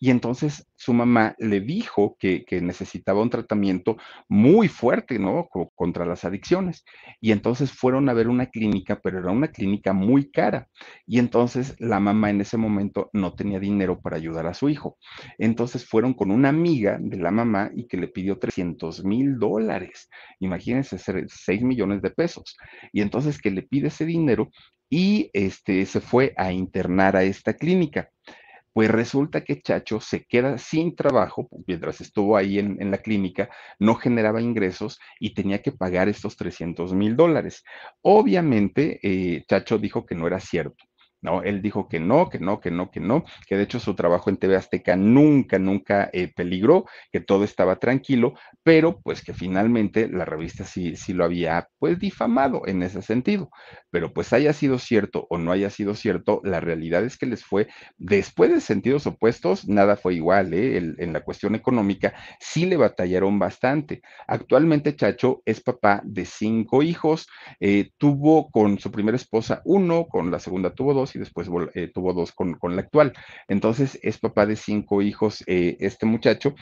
[0.00, 3.96] Y entonces su mamá le dijo que, necesitaba un tratamiento
[4.28, 5.48] muy fuerte, ¿no?
[5.74, 6.84] contra las adicciones.
[7.20, 10.68] Y entonces fueron a ver una clínica, pero era una clínica muy cara.
[11.06, 14.98] Y entonces la mamá en ese momento no tenía dinero para ayudar a su hijo.
[15.38, 20.08] Entonces fueron con una amiga de la mamá y que le pidió 300 mil dólares.
[20.40, 22.56] Imagínense, 6 millones de pesos.
[22.92, 24.50] Y entonces que le pide ese dinero
[24.90, 28.10] y este, se fue a internar a esta clínica.
[28.72, 33.94] Pues resulta que Chacho se queda sin trabajo mientras estuvo ahí en, la clínica, no
[33.96, 37.64] generaba ingresos y tenía que pagar estos 300 mil dólares.
[38.02, 40.84] Obviamente, eh, Chacho dijo que no era cierto.
[41.22, 41.42] ¿No?
[41.42, 44.28] Él dijo que no, que no, que no, que no, que de hecho su trabajo
[44.28, 50.08] en TV Azteca nunca, nunca eh, peligró, que todo estaba tranquilo, pero pues que finalmente
[50.08, 53.50] la revista sí, sí lo había pues difamado en ese sentido.
[53.90, 57.44] Pero pues haya sido cierto o no haya sido cierto, la realidad es que les
[57.44, 60.76] fue, después de sentidos opuestos, nada fue igual, ¿eh?
[60.76, 64.02] en la cuestión económica sí le batallaron bastante.
[64.26, 67.28] Actualmente Chacho es papá de cinco hijos,
[67.60, 71.90] eh, tuvo con su primera esposa uno, con la segunda tuvo dos, y después eh,
[71.92, 73.12] tuvo dos con, con, la actual.
[73.48, 76.54] Entonces es papá de cinco hijos eh, este muchacho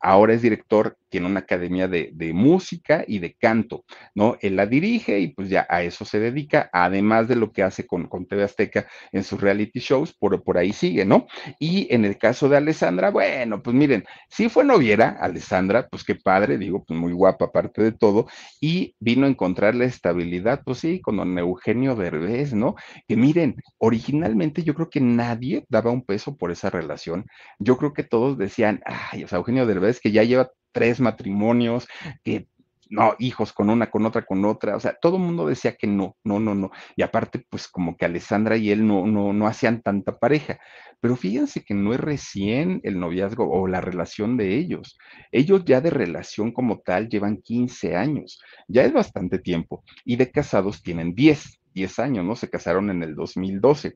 [0.00, 3.84] ahora es director, tiene una academia de, música y de canto,
[4.14, 4.36] ¿no?
[4.40, 7.86] Él la dirige y pues ya a eso se dedica, además de lo que hace
[7.86, 11.26] con, con TV Azteca en sus reality shows, por, por ahí sigue, ¿no?
[11.58, 16.14] Y en el caso de Alessandra, bueno, pues miren, si fue noviera, Alessandra, pues qué
[16.14, 18.26] padre, digo, pues muy guapa aparte de todo,
[18.60, 22.74] y vino a encontrar la estabilidad, pues sí, con don Eugenio Derbez, ¿no?
[23.06, 27.26] Que miren, originalmente yo creo que nadie daba un peso por esa relación,
[27.58, 31.00] yo creo que todos decían, ay, o sea, Eugenio Derbez es que ya lleva tres
[31.00, 31.88] matrimonios,
[32.22, 32.48] que
[32.90, 35.86] no, hijos con una, con otra, con otra, o sea, todo el mundo decía que
[35.86, 39.46] no, no, no, no, y aparte, pues como que Alessandra y él no, no, no
[39.46, 40.58] hacían tanta pareja,
[41.00, 44.98] pero fíjense que no es recién el noviazgo o la relación de ellos,
[45.32, 50.30] ellos ya de relación como tal llevan 15 años, ya es bastante tiempo, y de
[50.30, 52.34] casados tienen 10, 10 años, ¿no?
[52.34, 53.94] Se casaron en el 2012,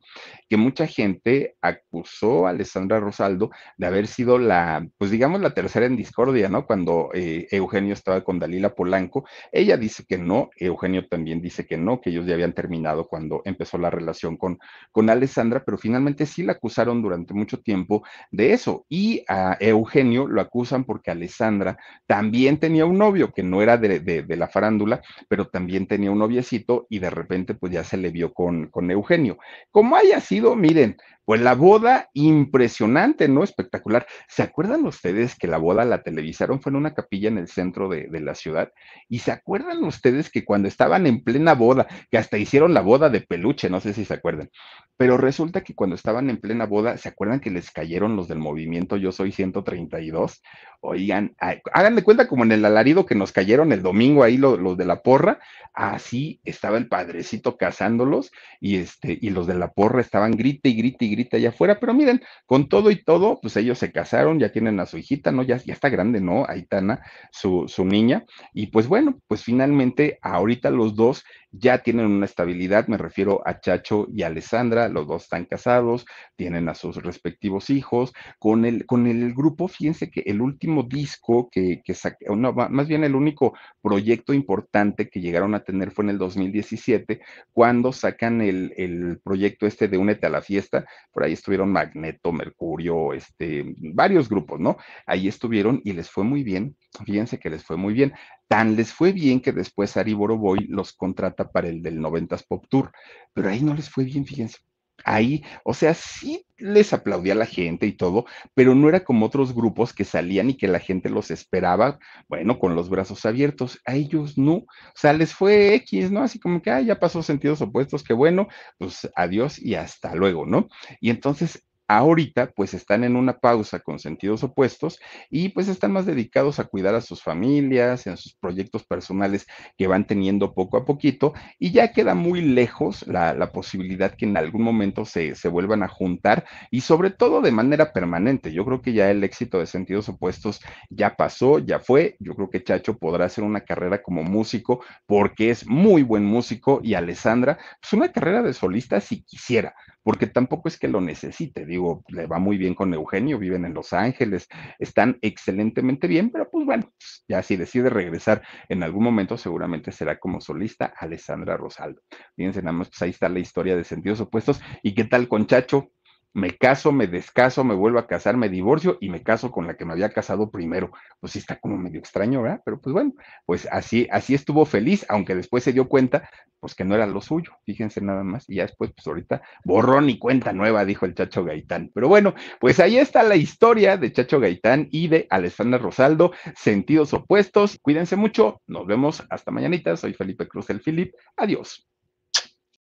[0.48, 5.86] que mucha gente acusó a Alessandra Rosaldo de haber sido la, pues digamos, la tercera
[5.86, 6.64] en discordia, ¿no?
[6.66, 11.76] Cuando eh, Eugenio estaba con Dalila Polanco, ella dice que no, Eugenio también dice que
[11.76, 14.58] no, que ellos ya habían terminado cuando empezó la relación con,
[14.92, 18.86] con Alessandra, pero finalmente sí la acusaron durante mucho tiempo de eso.
[18.88, 21.76] Y a Eugenio lo acusan porque Alessandra
[22.06, 26.18] también tenía un novio que no era de, de, la farándula, pero también tenía un
[26.18, 29.38] noviecito y de repente pues ya se le vio con, con Eugenio.
[29.70, 33.44] Como haya sido, miren, pues la boda, impresionante, ¿no?
[33.44, 34.06] Espectacular.
[34.28, 36.60] ¿Se acuerdan ustedes que la boda la televisaron?
[36.60, 38.72] Fue en una capilla en el centro de, la ciudad.
[39.08, 43.08] ¿Y se acuerdan ustedes que cuando estaban en plena boda, que hasta hicieron la boda
[43.08, 44.50] de peluche, no sé si se acuerdan,
[44.96, 48.38] pero resulta que cuando estaban en plena boda, ¿se acuerdan que les cayeron los del
[48.38, 50.42] movimiento Yo Soy 132?
[50.80, 51.36] Oigan,
[51.72, 54.76] hagan de cuenta como en el alarido que nos cayeron el domingo ahí los, los
[54.76, 55.38] de la porra,
[55.72, 60.74] así estaba el padrecito cazándolos y, este, y los de la porra estaban grite y
[60.74, 64.38] grite y grita allá afuera, pero miren, con todo y todo, pues ellos se casaron,
[64.38, 65.42] ya tienen a su hijita, ¿no?
[65.42, 66.44] Ya, está grande, ¿no?
[66.48, 67.00] Aitana,
[67.30, 72.88] su, su niña, y pues bueno, pues finalmente ahorita los dos ya tienen una estabilidad,
[72.88, 78.12] me refiero a Chacho y Alessandra, los dos están casados, tienen a sus respectivos hijos,
[78.38, 81.94] con el, con el grupo, fíjense que el último disco que, que
[82.34, 87.20] no, más bien el único proyecto importante que llegaron a tener fue en el 2017,
[87.52, 92.32] cuando sacan el, el proyecto este de Únete a la Fiesta, por ahí estuvieron Magneto,
[92.32, 94.78] Mercurio, este, varios grupos, ¿no?
[95.06, 98.12] Ahí estuvieron y les fue muy bien, fíjense que les fue muy bien.
[98.48, 102.66] Tan les fue bien que después Ari Boroboy los contrata para el del 90s Pop
[102.68, 102.92] Tour,
[103.32, 104.58] pero ahí no les fue bien, fíjense.
[105.04, 108.24] Ahí, o sea, sí les aplaudía la gente y todo,
[108.54, 112.58] pero no era como otros grupos que salían y que la gente los esperaba, bueno,
[112.60, 113.80] con los brazos abiertos.
[113.84, 116.22] A ellos no, o sea, les fue X, ¿no?
[116.22, 118.46] Así como que, ah, ya pasó sentidos opuestos, que bueno,
[118.78, 120.68] pues adiós y hasta luego, ¿no?
[121.00, 121.64] Y entonces
[121.96, 124.98] ahorita pues están en una pausa con sentidos opuestos
[125.30, 129.86] y pues están más dedicados a cuidar a sus familias, en sus proyectos personales que
[129.86, 134.62] van teniendo poco a poquito y ya queda muy lejos la, posibilidad que en algún
[134.62, 138.52] momento se, se, vuelvan a juntar y sobre todo de manera permanente.
[138.52, 142.16] Yo creo que ya el éxito de sentidos opuestos ya pasó, ya fue.
[142.18, 146.80] Yo creo que Chacho podrá hacer una carrera como músico porque es muy buen músico
[146.82, 151.64] y Alessandra, pues una carrera de solista si quisiera porque tampoco es que lo necesite,
[151.64, 154.48] digo, le va muy bien con Eugenio, viven en Los Ángeles,
[154.78, 159.92] están excelentemente bien, pero pues bueno, pues, ya si decide regresar en algún momento, seguramente
[159.92, 162.02] será como solista Alessandra Rosaldo.
[162.36, 164.60] Fíjense, nada más, pues ahí está la historia de sentidos opuestos.
[164.82, 165.90] ¿Y qué tal con Chacho?
[166.34, 169.76] Me caso, me descaso, me vuelvo a casar, me divorcio y me caso con la
[169.76, 170.90] que me había casado primero.
[171.20, 172.62] Pues sí está como medio extraño, ¿verdad?
[172.64, 173.12] Pero pues bueno,
[173.46, 176.28] pues así, así estuvo feliz, aunque después se dio cuenta,
[176.60, 180.08] pues que no era lo suyo, fíjense nada más, y ya después, pues ahorita, borrón
[180.08, 181.90] y cuenta nueva, dijo el Chacho Gaitán.
[181.92, 187.12] Pero bueno, pues ahí está la historia de Chacho Gaitán y de Alessandra Rosaldo, sentidos
[187.14, 187.78] opuestos.
[187.82, 191.91] Cuídense mucho, nos vemos hasta mañanita, soy Felipe Cruz el Filip, adiós.